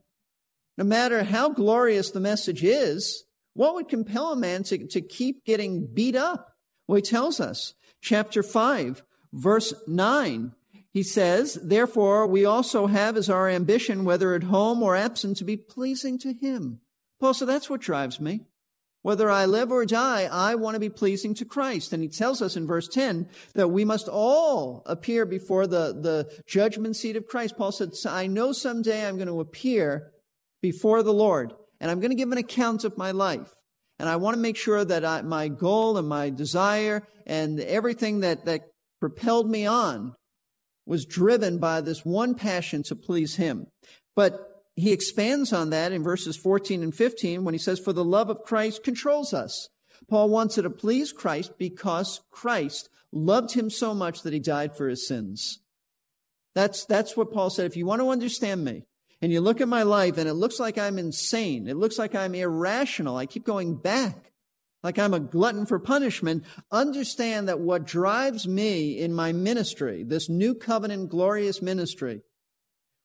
no 0.77 0.83
matter 0.83 1.23
how 1.23 1.49
glorious 1.49 2.11
the 2.11 2.19
message 2.19 2.63
is, 2.63 3.23
what 3.53 3.75
would 3.75 3.87
compel 3.87 4.33
a 4.33 4.35
man 4.35 4.63
to, 4.63 4.87
to 4.87 4.99
keep 4.99 5.45
getting 5.45 5.87
beat 5.87 6.17
up? 6.17 6.49
Well, 6.87 6.97
he 6.97 7.01
tells 7.01 7.39
us, 7.39 7.75
chapter 8.01 8.43
5, 8.43 9.03
verse 9.31 9.73
9, 9.87 10.51
he 10.93 11.01
says, 11.01 11.55
therefore, 11.55 12.27
we 12.27 12.45
also 12.45 12.85
have 12.85 13.17
as 13.17 13.27
our 13.27 13.49
ambition, 13.49 14.05
whether 14.05 14.35
at 14.35 14.43
home 14.43 14.83
or 14.83 14.95
absent, 14.95 15.37
to 15.37 15.43
be 15.43 15.57
pleasing 15.57 16.19
to 16.19 16.33
him. 16.33 16.81
Paul 17.19 17.33
said, 17.33 17.47
that's 17.47 17.69
what 17.69 17.81
drives 17.81 18.21
me. 18.21 18.41
Whether 19.01 19.29
I 19.29 19.45
live 19.45 19.71
or 19.71 19.85
die, 19.85 20.29
I 20.31 20.55
want 20.55 20.75
to 20.75 20.79
be 20.79 20.89
pleasing 20.89 21.33
to 21.35 21.45
Christ. 21.45 21.93
And 21.93 22.03
he 22.03 22.09
tells 22.09 22.41
us 22.41 22.55
in 22.55 22.67
verse 22.67 22.87
10 22.87 23.27
that 23.55 23.69
we 23.69 23.83
must 23.83 24.07
all 24.07 24.83
appear 24.85 25.25
before 25.25 25.65
the, 25.65 25.93
the 25.99 26.31
judgment 26.47 26.95
seat 26.95 27.17
of 27.17 27.27
Christ. 27.27 27.57
Paul 27.57 27.71
said, 27.71 27.89
I 28.07 28.27
know 28.27 28.53
someday 28.53 29.05
I'm 29.05 29.17
going 29.17 29.27
to 29.27 29.41
appear 29.41 30.11
before 30.61 31.03
the 31.03 31.11
Lord 31.11 31.53
and 31.81 31.89
I'm 31.89 31.99
going 31.99 32.11
to 32.11 32.15
give 32.15 32.31
an 32.31 32.37
account 32.37 32.85
of 32.85 32.97
my 32.97 33.11
life. 33.11 33.49
And 33.99 34.07
I 34.07 34.15
want 34.15 34.35
to 34.35 34.41
make 34.41 34.57
sure 34.57 34.85
that 34.85 35.03
I, 35.03 35.21
my 35.23 35.49
goal 35.49 35.97
and 35.97 36.07
my 36.07 36.29
desire 36.29 37.05
and 37.25 37.59
everything 37.59 38.21
that, 38.21 38.45
that 38.45 38.61
propelled 39.01 39.49
me 39.49 39.65
on 39.65 40.15
was 40.85 41.05
driven 41.05 41.57
by 41.57 41.81
this 41.81 42.05
one 42.05 42.35
passion 42.35 42.83
to 42.83 42.95
please 42.95 43.35
him. 43.35 43.67
But 44.15 44.63
he 44.75 44.91
expands 44.91 45.53
on 45.53 45.69
that 45.69 45.91
in 45.91 46.03
verses 46.03 46.35
14 46.35 46.83
and 46.83 46.93
15 46.93 47.43
when 47.43 47.53
he 47.53 47.59
says, 47.59 47.79
For 47.79 47.93
the 47.93 48.03
love 48.03 48.29
of 48.29 48.43
Christ 48.43 48.83
controls 48.83 49.33
us. 49.33 49.69
Paul 50.09 50.29
wanted 50.29 50.63
to 50.63 50.69
please 50.69 51.11
Christ 51.11 51.53
because 51.57 52.21
Christ 52.31 52.89
loved 53.11 53.53
him 53.53 53.69
so 53.69 53.93
much 53.93 54.23
that 54.23 54.33
he 54.33 54.39
died 54.39 54.75
for 54.75 54.89
his 54.89 55.07
sins. 55.07 55.59
That's, 56.55 56.85
that's 56.85 57.15
what 57.15 57.31
Paul 57.31 57.49
said. 57.49 57.65
If 57.65 57.77
you 57.77 57.85
want 57.85 58.01
to 58.01 58.09
understand 58.09 58.63
me, 58.63 58.83
and 59.23 59.31
you 59.31 59.39
look 59.39 59.61
at 59.61 59.69
my 59.69 59.83
life 59.83 60.17
and 60.17 60.27
it 60.27 60.33
looks 60.33 60.59
like 60.59 60.77
I'm 60.77 60.99
insane, 60.99 61.69
it 61.69 61.77
looks 61.77 61.97
like 61.97 62.13
I'm 62.13 62.35
irrational, 62.35 63.15
I 63.15 63.25
keep 63.25 63.45
going 63.45 63.75
back 63.75 64.32
like 64.83 64.99
I'm 64.99 65.13
a 65.13 65.19
glutton 65.19 65.65
for 65.65 65.79
punishment, 65.79 66.43
understand 66.71 67.47
that 67.47 67.59
what 67.59 67.85
drives 67.85 68.47
me 68.47 68.99
in 68.99 69.13
my 69.13 69.31
ministry, 69.31 70.03
this 70.03 70.29
new 70.29 70.53
covenant 70.53 71.09
glorious 71.09 71.61
ministry, 71.61 72.21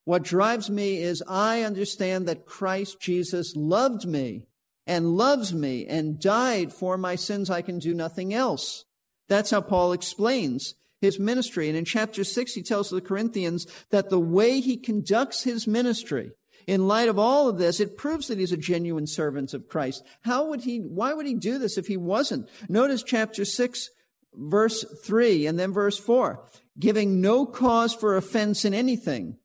what 0.04 0.24
drives 0.24 0.70
me 0.70 0.98
is 0.98 1.22
I 1.28 1.62
understand 1.62 2.26
that 2.26 2.46
Christ 2.46 2.98
Jesus 2.98 3.54
loved 3.54 4.06
me 4.06 4.46
and 4.86 5.16
loves 5.16 5.52
me 5.52 5.86
and 5.86 6.18
died 6.18 6.72
for 6.72 6.96
my 6.96 7.14
sins. 7.14 7.50
I 7.50 7.60
can 7.60 7.78
do 7.78 7.92
nothing 7.92 8.32
else. 8.32 8.86
That's 9.28 9.50
how 9.50 9.60
Paul 9.60 9.92
explains 9.92 10.74
his 11.00 11.18
ministry. 11.20 11.68
And 11.68 11.76
in 11.76 11.84
chapter 11.84 12.24
six, 12.24 12.54
he 12.54 12.62
tells 12.62 12.88
the 12.88 13.02
Corinthians 13.02 13.66
that 13.90 14.08
the 14.08 14.18
way 14.18 14.60
he 14.60 14.78
conducts 14.78 15.44
his 15.44 15.66
ministry, 15.66 16.32
in 16.68 16.86
light 16.86 17.08
of 17.08 17.18
all 17.18 17.48
of 17.48 17.56
this, 17.56 17.80
it 17.80 17.96
proves 17.96 18.28
that 18.28 18.38
he's 18.38 18.52
a 18.52 18.56
genuine 18.58 19.06
servant 19.06 19.54
of 19.54 19.68
Christ. 19.68 20.04
How 20.20 20.48
would 20.48 20.60
he, 20.60 20.76
why 20.80 21.14
would 21.14 21.26
he 21.26 21.34
do 21.34 21.58
this 21.58 21.78
if 21.78 21.86
he 21.86 21.96
wasn't? 21.96 22.46
Notice 22.68 23.02
chapter 23.02 23.46
6, 23.46 23.88
verse 24.34 24.84
3 25.02 25.46
and 25.46 25.58
then 25.58 25.72
verse 25.72 25.98
4. 25.98 26.44
Giving 26.78 27.22
no 27.22 27.46
cause 27.46 27.94
for 27.94 28.18
offense 28.18 28.66
in 28.66 28.74
anything, 28.74 29.38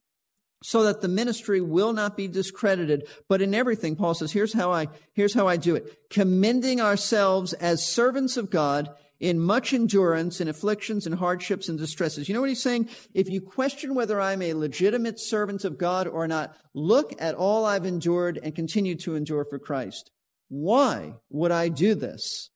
so 0.63 0.83
that 0.83 0.99
the 0.99 1.07
ministry 1.07 1.61
will 1.61 1.93
not 1.93 2.17
be 2.17 2.27
discredited. 2.27 3.07
But 3.29 3.41
in 3.41 3.55
everything, 3.55 3.95
Paul 3.95 4.15
says, 4.15 4.33
here's 4.33 4.53
how 4.53 4.73
I, 4.73 4.87
here's 5.13 5.33
how 5.33 5.47
I 5.47 5.55
do 5.55 5.77
it. 5.77 6.09
Commending 6.09 6.81
ourselves 6.81 7.53
as 7.53 7.85
servants 7.85 8.35
of 8.35 8.49
God 8.49 8.89
in 9.23 9.39
much 9.39 9.71
endurance, 9.71 10.41
in 10.41 10.49
afflictions 10.49 11.05
and 11.05 11.15
hardships 11.15 11.69
and 11.69 11.79
distresses. 11.79 12.27
You 12.27 12.35
know 12.35 12.41
what 12.41 12.49
he's 12.49 12.61
saying? 12.61 12.89
If 13.13 13.29
you 13.29 13.39
question 13.39 13.95
whether 13.95 14.19
I'm 14.19 14.41
a 14.41 14.53
legitimate 14.53 15.17
servant 15.17 15.63
of 15.63 15.77
God 15.77 16.09
or 16.09 16.27
not, 16.27 16.57
look 16.73 17.13
at 17.19 17.33
all 17.33 17.63
I've 17.63 17.85
endured 17.85 18.37
and 18.43 18.53
continue 18.53 18.95
to 18.95 19.15
endure 19.15 19.45
for 19.45 19.59
Christ. 19.59 20.11
Why 20.49 21.13
would 21.29 21.51
I 21.51 21.69
do 21.69 21.95
this 21.95 22.49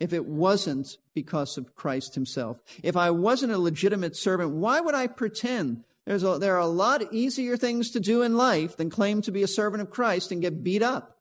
if 0.00 0.12
it 0.12 0.26
wasn't 0.26 0.96
because 1.14 1.56
of 1.56 1.76
Christ 1.76 2.16
himself? 2.16 2.60
If 2.82 2.96
I 2.96 3.12
wasn't 3.12 3.52
a 3.52 3.58
legitimate 3.58 4.16
servant, 4.16 4.50
why 4.50 4.80
would 4.80 4.96
I 4.96 5.06
pretend 5.06 5.84
there's 6.06 6.24
a, 6.24 6.38
there 6.40 6.56
are 6.56 6.58
a 6.58 6.66
lot 6.66 7.12
easier 7.12 7.56
things 7.56 7.92
to 7.92 8.00
do 8.00 8.22
in 8.22 8.36
life 8.36 8.76
than 8.76 8.90
claim 8.90 9.22
to 9.22 9.30
be 9.30 9.44
a 9.44 9.46
servant 9.46 9.80
of 9.80 9.90
Christ 9.90 10.32
and 10.32 10.42
get 10.42 10.64
beat 10.64 10.82
up? 10.82 11.18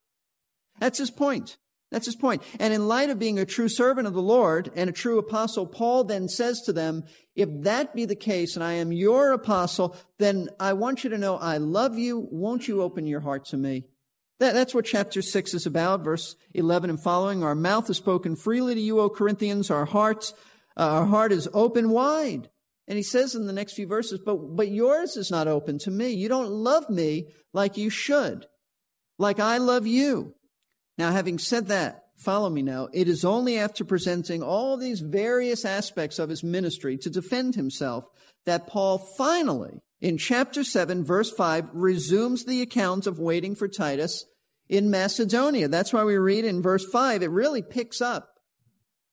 That's 0.80 0.98
his 0.98 1.12
point. 1.12 1.58
That's 1.94 2.08
his 2.08 2.16
point. 2.16 2.42
And 2.60 2.74
in 2.74 2.88
light 2.88 3.12
of 3.12 3.20
being 3.20 3.38
a 3.38 3.46
true 3.46 3.70
servant 3.70 4.08
of 4.08 4.16
the 4.16 4.22
Lord 4.22 4.72
and 4.76 4.90
a 4.90 4.94
true 4.94 5.20
apostle, 5.20 5.68
Paul 5.68 6.04
then 6.04 6.28
says 6.28 6.60
to 6.62 6.74
them, 6.74 7.04
if 7.36 7.48
that 7.62 7.94
be 7.94 8.06
the 8.06 8.16
case 8.16 8.56
and 8.56 8.64
I 8.64 8.74
am 8.74 8.92
your 8.92 9.32
apostle, 9.32 9.96
then 10.18 10.50
I 10.60 10.74
want 10.74 11.04
you 11.04 11.12
to 11.12 11.20
know 11.20 11.38
I 11.38 11.58
love 11.58 11.96
you. 12.00 12.28
Won't 12.32 12.68
you 12.68 12.82
open 12.82 13.06
your 13.06 13.20
heart 13.20 13.46
to 13.46 13.58
me? 13.58 13.84
That, 14.40 14.56
that's 14.56 14.74
what 14.74 14.86
chapter 14.86 15.22
6 15.22 15.54
is 15.54 15.68
about, 15.68 16.04
verse 16.04 16.36
11 16.56 16.90
and 16.90 17.00
following. 17.00 17.44
Our 17.44 17.54
mouth 17.54 17.88
is 17.92 17.98
spoken 17.98 18.36
freely 18.36 18.74
to 18.74 18.82
you, 18.82 19.00
O 19.00 19.08
Corinthians. 19.08 19.70
Our 19.70 19.86
hearts, 19.86 20.34
uh, 20.76 20.90
our 20.90 21.06
heart 21.06 21.32
is 21.32 21.48
open 21.54 21.92
wide. 21.92 22.50
And 22.88 22.98
he 22.98 23.04
says 23.04 23.36
in 23.36 23.46
the 23.46 23.54
next 23.54 23.74
few 23.74 23.86
verses, 23.86 24.20
but, 24.26 24.56
but 24.56 24.72
yours 24.72 25.16
is 25.16 25.30
not 25.30 25.48
open 25.48 25.78
to 25.80 25.92
me. 25.92 26.10
You 26.10 26.28
don't 26.28 26.50
love 26.50 26.90
me 26.90 27.28
like 27.54 27.78
you 27.78 27.92
should, 27.92 28.48
like 29.20 29.40
I 29.40 29.60
love 29.60 29.86
you. 29.86 30.34
Now, 30.98 31.12
having 31.12 31.40
said 31.40 31.68
that, 31.68 32.06
follow 32.16 32.50
me 32.50 32.62
now. 32.62 32.90
It 32.94 33.08
is 33.08 33.26
only 33.26 33.58
after 33.58 33.84
presenting 33.84 34.44
all 34.44 34.78
these 34.78 35.00
various 35.00 35.66
aspects 35.66 36.20
of 36.20 36.30
his 36.30 36.44
ministry 36.44 36.98
to 36.98 37.10
defend 37.10 37.56
himself 37.56 38.06
that 38.46 38.68
Paul 38.68 38.98
finally, 38.98 39.82
in 40.02 40.18
chapter 40.18 40.64
7, 40.64 41.04
verse 41.04 41.32
5, 41.32 41.70
resumes 41.74 42.46
the 42.46 42.62
account 42.62 43.08
of 43.08 43.20
waiting 43.20 43.56
for 43.56 43.68
Titus 43.68 44.26
in 44.70 44.92
Macedonia. 44.92 45.68
That's 45.68 45.94
why 45.94 46.04
we 46.04 46.18
read 46.18 46.46
in 46.46 46.62
verse 46.62 46.86
5, 46.86 47.24
it 47.24 47.30
really 47.30 47.62
picks 47.62 48.02
up 48.02 48.34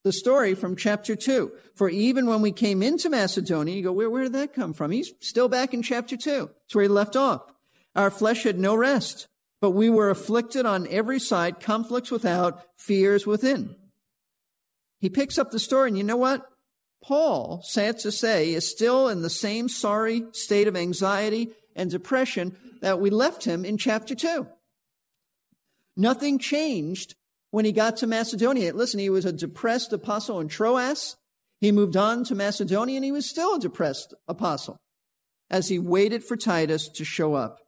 the 0.02 0.12
story 0.12 0.54
from 0.54 0.76
chapter 0.76 1.14
2. 1.14 1.52
For 1.74 1.88
even 1.88 2.26
when 2.26 2.42
we 2.42 2.52
came 2.52 2.82
into 2.82 3.10
Macedonia, 3.10 3.74
you 3.74 3.82
go, 3.82 3.92
where, 3.92 4.10
where 4.10 4.24
did 4.24 4.32
that 4.32 4.54
come 4.54 4.72
from? 4.72 4.90
He's 4.90 5.12
still 5.20 5.48
back 5.48 5.74
in 5.74 5.82
chapter 5.82 6.16
2. 6.16 6.50
It's 6.64 6.74
where 6.74 6.82
he 6.82 6.88
left 6.88 7.16
off. 7.16 7.42
Our 7.94 8.10
flesh 8.10 8.44
had 8.44 8.58
no 8.58 8.74
rest 8.74 9.26
but 9.60 9.70
we 9.72 9.90
were 9.90 10.10
afflicted 10.10 10.64
on 10.64 10.86
every 10.88 11.18
side, 11.18 11.60
conflicts 11.60 12.10
without, 12.10 12.62
fears 12.78 13.26
within. 13.26 13.76
He 14.98 15.08
picks 15.08 15.38
up 15.38 15.50
the 15.50 15.58
story, 15.58 15.88
and 15.88 15.98
you 15.98 16.04
know 16.04 16.16
what? 16.16 16.46
Paul, 17.02 17.62
sad 17.64 17.98
to 18.00 18.12
say, 18.12 18.52
is 18.52 18.70
still 18.70 19.08
in 19.08 19.22
the 19.22 19.30
same 19.30 19.68
sorry 19.68 20.24
state 20.32 20.68
of 20.68 20.76
anxiety 20.76 21.50
and 21.74 21.90
depression 21.90 22.56
that 22.82 23.00
we 23.00 23.10
left 23.10 23.44
him 23.44 23.64
in 23.64 23.78
chapter 23.78 24.14
2. 24.14 24.46
Nothing 25.96 26.38
changed 26.38 27.14
when 27.50 27.64
he 27.64 27.72
got 27.72 27.96
to 27.98 28.06
Macedonia. 28.06 28.74
Listen, 28.74 29.00
he 29.00 29.10
was 29.10 29.24
a 29.24 29.32
depressed 29.32 29.92
apostle 29.92 30.40
in 30.40 30.48
Troas. 30.48 31.16
He 31.60 31.72
moved 31.72 31.96
on 31.96 32.24
to 32.24 32.34
Macedonia, 32.34 32.96
and 32.96 33.04
he 33.04 33.12
was 33.12 33.28
still 33.28 33.56
a 33.56 33.60
depressed 33.60 34.14
apostle 34.28 34.78
as 35.50 35.68
he 35.68 35.78
waited 35.78 36.22
for 36.24 36.36
Titus 36.36 36.88
to 36.88 37.04
show 37.04 37.34
up 37.34 37.58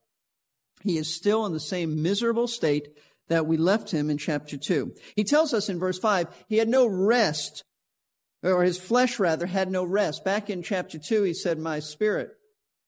he 0.82 0.98
is 0.98 1.14
still 1.14 1.46
in 1.46 1.52
the 1.52 1.60
same 1.60 2.02
miserable 2.02 2.46
state 2.46 2.88
that 3.28 3.46
we 3.46 3.56
left 3.56 3.92
him 3.92 4.10
in 4.10 4.18
chapter 4.18 4.56
2. 4.56 4.92
He 5.16 5.24
tells 5.24 5.54
us 5.54 5.68
in 5.68 5.78
verse 5.78 5.98
5, 5.98 6.28
he 6.48 6.58
had 6.58 6.68
no 6.68 6.86
rest, 6.86 7.64
or 8.42 8.62
his 8.62 8.78
flesh 8.78 9.18
rather 9.18 9.46
had 9.46 9.70
no 9.70 9.84
rest. 9.84 10.24
Back 10.24 10.50
in 10.50 10.62
chapter 10.62 10.98
2, 10.98 11.22
he 11.22 11.34
said, 11.34 11.58
my 11.58 11.78
spirit 11.78 12.30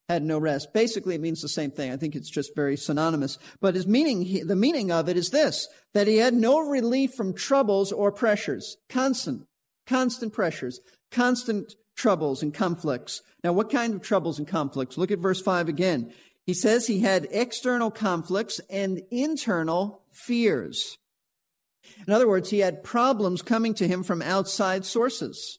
had 0.09 0.23
no 0.23 0.39
rest. 0.39 0.75
Basically, 0.75 1.15
it 1.15 1.21
means 1.21 1.41
the 1.41 1.49
same 1.49 1.71
thing. 1.71 1.91
I 1.91 1.97
think 1.97 2.15
it's 2.15 2.31
just 2.31 2.55
very 2.55 2.77
synonymous. 2.77 3.39
But 3.61 3.75
his 3.75 3.87
meaning, 3.87 4.47
the 4.47 4.57
meaning 4.57 4.91
of 4.93 5.09
it 5.09 5.17
is 5.17 5.31
this, 5.31 5.67
that 5.95 6.07
he 6.07 6.19
had 6.19 6.35
no 6.35 6.59
relief 6.59 7.15
from 7.15 7.33
troubles 7.33 7.91
or 7.91 8.13
pressures. 8.13 8.77
Constant, 8.91 9.47
constant 9.87 10.33
pressures, 10.33 10.81
constant 11.11 11.75
troubles 11.97 12.43
and 12.43 12.53
conflicts. 12.53 13.23
Now, 13.43 13.53
what 13.53 13.71
kind 13.71 13.95
of 13.95 14.03
troubles 14.03 14.39
and 14.39 14.49
conflicts? 14.49 14.99
Look 14.99 15.11
at 15.11 15.21
verse 15.21 15.41
5 15.41 15.69
again. 15.69 16.13
He 16.47 16.55
says 16.55 16.87
he 16.87 17.01
had 17.01 17.29
external 17.31 17.91
conflicts 17.91 18.61
and 18.69 19.03
internal 19.11 20.03
fears. 20.11 20.99
In 22.07 22.13
other 22.13 22.29
words, 22.29 22.51
he 22.51 22.59
had 22.59 22.85
problems 22.85 23.43
coming 23.43 23.75
to 23.75 23.89
him 23.89 24.03
from 24.03 24.21
outside 24.21 24.85
sources, 24.85 25.59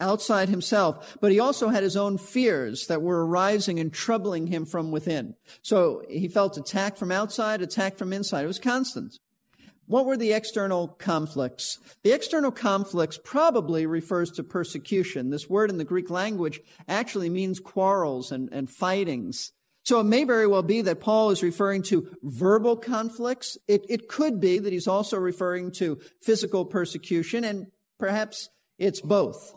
outside 0.00 0.48
himself. 0.48 1.16
But 1.20 1.30
he 1.30 1.38
also 1.38 1.68
had 1.68 1.82
his 1.82 1.96
own 1.96 2.18
fears 2.18 2.86
that 2.86 3.02
were 3.02 3.24
arising 3.24 3.78
and 3.78 3.92
troubling 3.92 4.48
him 4.48 4.66
from 4.66 4.90
within. 4.90 5.34
So 5.62 6.02
he 6.08 6.26
felt 6.26 6.56
attacked 6.56 6.98
from 6.98 7.12
outside, 7.12 7.62
attacked 7.62 7.98
from 7.98 8.12
inside. 8.12 8.44
It 8.44 8.48
was 8.48 8.58
constant. 8.58 9.18
What 9.86 10.06
were 10.06 10.16
the 10.16 10.32
external 10.32 10.86
conflicts? 10.86 11.78
The 12.04 12.12
external 12.12 12.52
conflicts 12.52 13.18
probably 13.22 13.86
refers 13.86 14.30
to 14.32 14.44
persecution. 14.44 15.30
This 15.30 15.50
word 15.50 15.68
in 15.68 15.78
the 15.78 15.84
Greek 15.84 16.10
language 16.10 16.60
actually 16.88 17.28
means 17.28 17.58
quarrels 17.58 18.30
and, 18.30 18.48
and 18.52 18.70
fightings. 18.70 19.52
So 19.82 20.00
it 20.00 20.04
may 20.04 20.24
very 20.24 20.46
well 20.46 20.62
be 20.62 20.82
that 20.82 21.00
Paul 21.00 21.30
is 21.30 21.42
referring 21.42 21.82
to 21.84 22.14
verbal 22.22 22.76
conflicts. 22.76 23.56
It, 23.66 23.84
it 23.88 24.08
could 24.08 24.40
be 24.40 24.58
that 24.58 24.72
he's 24.72 24.86
also 24.86 25.16
referring 25.16 25.72
to 25.72 25.98
physical 26.20 26.64
persecution, 26.64 27.44
and 27.44 27.68
perhaps 27.98 28.50
it's 28.78 29.00
both. 29.00 29.54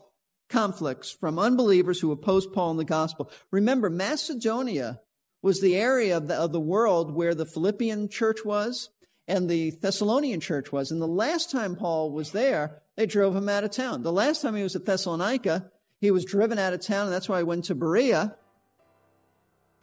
Conflicts 0.49 1.11
from 1.11 1.39
unbelievers 1.39 1.99
who 1.99 2.11
oppose 2.11 2.45
Paul 2.45 2.71
in 2.71 2.77
the 2.77 2.85
gospel. 2.85 3.31
Remember, 3.51 3.89
Macedonia 3.89 4.99
was 5.41 5.61
the 5.61 5.75
area 5.75 6.15
of 6.17 6.27
the, 6.27 6.35
of 6.35 6.51
the 6.51 6.59
world 6.59 7.13
where 7.13 7.35
the 7.35 7.45
Philippian 7.45 8.07
church 8.07 8.45
was 8.45 8.89
and 9.27 9.49
the 9.49 9.71
Thessalonian 9.71 10.39
church 10.39 10.71
was. 10.71 10.91
And 10.91 11.01
the 11.01 11.07
last 11.07 11.51
time 11.51 11.75
Paul 11.75 12.11
was 12.11 12.31
there, 12.31 12.81
they 12.95 13.05
drove 13.05 13.35
him 13.35 13.49
out 13.49 13.63
of 13.63 13.71
town. 13.71 14.03
The 14.03 14.11
last 14.11 14.41
time 14.41 14.55
he 14.55 14.63
was 14.63 14.75
at 14.75 14.85
Thessalonica, 14.85 15.71
he 15.99 16.11
was 16.11 16.25
driven 16.25 16.59
out 16.59 16.73
of 16.73 16.81
town, 16.81 17.05
and 17.05 17.13
that's 17.13 17.29
why 17.29 17.37
he 17.37 17.43
went 17.43 17.65
to 17.65 17.75
Berea. 17.75 18.35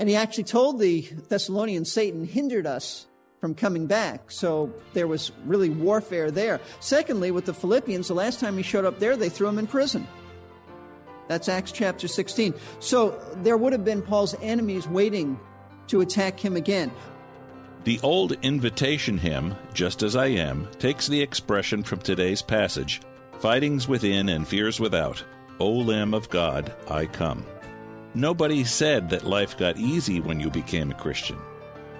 And 0.00 0.08
he 0.08 0.16
actually 0.16 0.44
told 0.44 0.80
the 0.80 1.02
Thessalonians, 1.28 1.92
Satan 1.92 2.26
hindered 2.26 2.66
us 2.66 3.06
from 3.38 3.54
coming 3.54 3.86
back. 3.86 4.30
So 4.30 4.72
there 4.94 5.06
was 5.06 5.30
really 5.44 5.68
warfare 5.68 6.30
there. 6.30 6.58
Secondly, 6.80 7.30
with 7.30 7.44
the 7.44 7.52
Philippians, 7.52 8.08
the 8.08 8.14
last 8.14 8.40
time 8.40 8.56
he 8.56 8.62
showed 8.62 8.86
up 8.86 8.98
there, 8.98 9.14
they 9.14 9.28
threw 9.28 9.46
him 9.46 9.58
in 9.58 9.66
prison. 9.66 10.08
That's 11.28 11.50
Acts 11.50 11.70
chapter 11.70 12.08
16. 12.08 12.54
So 12.80 13.10
there 13.36 13.58
would 13.58 13.72
have 13.74 13.84
been 13.84 14.00
Paul's 14.00 14.34
enemies 14.40 14.88
waiting 14.88 15.38
to 15.88 16.00
attack 16.00 16.40
him 16.40 16.56
again. 16.56 16.90
The 17.84 18.00
old 18.02 18.32
invitation 18.42 19.18
hymn, 19.18 19.54
Just 19.74 20.02
as 20.02 20.16
I 20.16 20.26
Am, 20.26 20.66
takes 20.78 21.08
the 21.08 21.20
expression 21.20 21.82
from 21.82 22.00
today's 22.00 22.42
passage 22.42 23.02
Fightings 23.38 23.86
within 23.86 24.30
and 24.30 24.48
fears 24.48 24.80
without. 24.80 25.22
O 25.60 25.70
Lamb 25.70 26.14
of 26.14 26.28
God, 26.30 26.74
I 26.88 27.06
come. 27.06 27.44
Nobody 28.14 28.64
said 28.64 29.10
that 29.10 29.26
life 29.26 29.56
got 29.56 29.76
easy 29.76 30.20
when 30.20 30.40
you 30.40 30.50
became 30.50 30.90
a 30.90 30.94
Christian. 30.94 31.38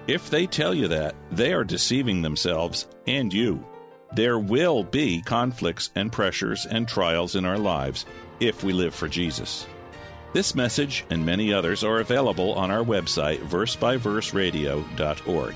If 0.07 0.29
they 0.29 0.45
tell 0.45 0.73
you 0.73 0.89
that, 0.89 1.15
they 1.31 1.53
are 1.53 1.63
deceiving 1.63 2.21
themselves 2.21 2.87
and 3.07 3.33
you. 3.33 3.65
There 4.13 4.37
will 4.37 4.83
be 4.83 5.21
conflicts 5.21 5.89
and 5.95 6.11
pressures 6.11 6.65
and 6.65 6.85
trials 6.85 7.35
in 7.35 7.45
our 7.45 7.57
lives 7.57 8.05
if 8.41 8.61
we 8.61 8.73
live 8.73 8.93
for 8.93 9.07
Jesus. 9.07 9.65
This 10.33 10.53
message 10.53 11.05
and 11.09 11.25
many 11.25 11.53
others 11.53 11.83
are 11.83 11.99
available 11.99 12.53
on 12.53 12.71
our 12.71 12.83
website, 12.83 13.39
versebyverseradio.org. 13.47 15.55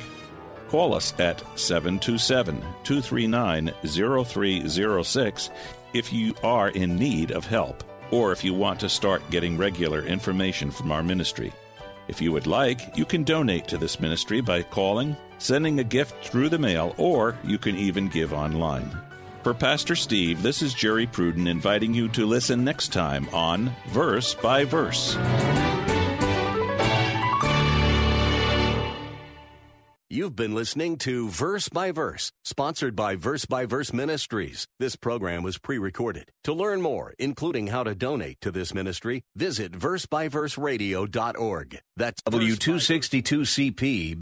Call 0.69 0.93
us 0.93 1.13
at 1.19 1.59
727 1.59 2.61
239 2.83 3.73
0306 3.83 5.49
if 5.93 6.13
you 6.13 6.33
are 6.43 6.69
in 6.69 6.95
need 6.95 7.31
of 7.31 7.45
help 7.45 7.83
or 8.11 8.31
if 8.31 8.43
you 8.43 8.53
want 8.53 8.79
to 8.79 8.89
start 8.89 9.29
getting 9.29 9.57
regular 9.57 10.01
information 10.01 10.71
from 10.71 10.91
our 10.91 11.03
ministry. 11.03 11.51
If 12.07 12.21
you 12.21 12.31
would 12.31 12.47
like, 12.47 12.97
you 12.97 13.05
can 13.05 13.23
donate 13.23 13.67
to 13.67 13.77
this 13.77 13.99
ministry 13.99 14.41
by 14.41 14.61
calling, 14.61 15.17
sending 15.37 15.79
a 15.79 15.83
gift 15.83 16.23
through 16.23 16.49
the 16.49 16.59
mail, 16.59 16.93
or 16.97 17.37
you 17.43 17.57
can 17.57 17.75
even 17.75 18.07
give 18.07 18.33
online. 18.33 18.95
For 19.43 19.53
Pastor 19.53 19.95
Steve, 19.95 20.41
this 20.41 20.61
is 20.61 20.73
Jerry 20.73 21.05
Pruden 21.05 21.47
inviting 21.47 21.93
you 21.93 22.07
to 22.09 22.25
listen 22.25 22.63
next 22.63 22.93
time 22.93 23.27
on 23.33 23.75
Verse 23.89 24.33
by 24.33 24.65
Verse. 24.65 25.15
You've 30.15 30.33
been 30.33 30.55
listening 30.55 30.95
to 30.99 31.27
Verse 31.27 31.67
by 31.67 31.91
Verse, 31.91 32.31
sponsored 32.45 32.95
by 32.95 33.17
Verse 33.17 33.43
by 33.43 33.65
Verse 33.65 33.91
Ministries. 33.91 34.65
This 34.79 34.95
program 34.95 35.43
was 35.43 35.57
pre 35.57 35.77
recorded. 35.77 36.31
To 36.45 36.53
learn 36.53 36.81
more, 36.81 37.13
including 37.19 37.67
how 37.67 37.83
to 37.83 37.93
donate 37.93 38.39
to 38.39 38.49
this 38.49 38.73
ministry, 38.73 39.23
visit 39.35 39.73
versebyverseradio.org. 39.73 41.79
That's 41.97 42.21
W262CP. 42.21 44.21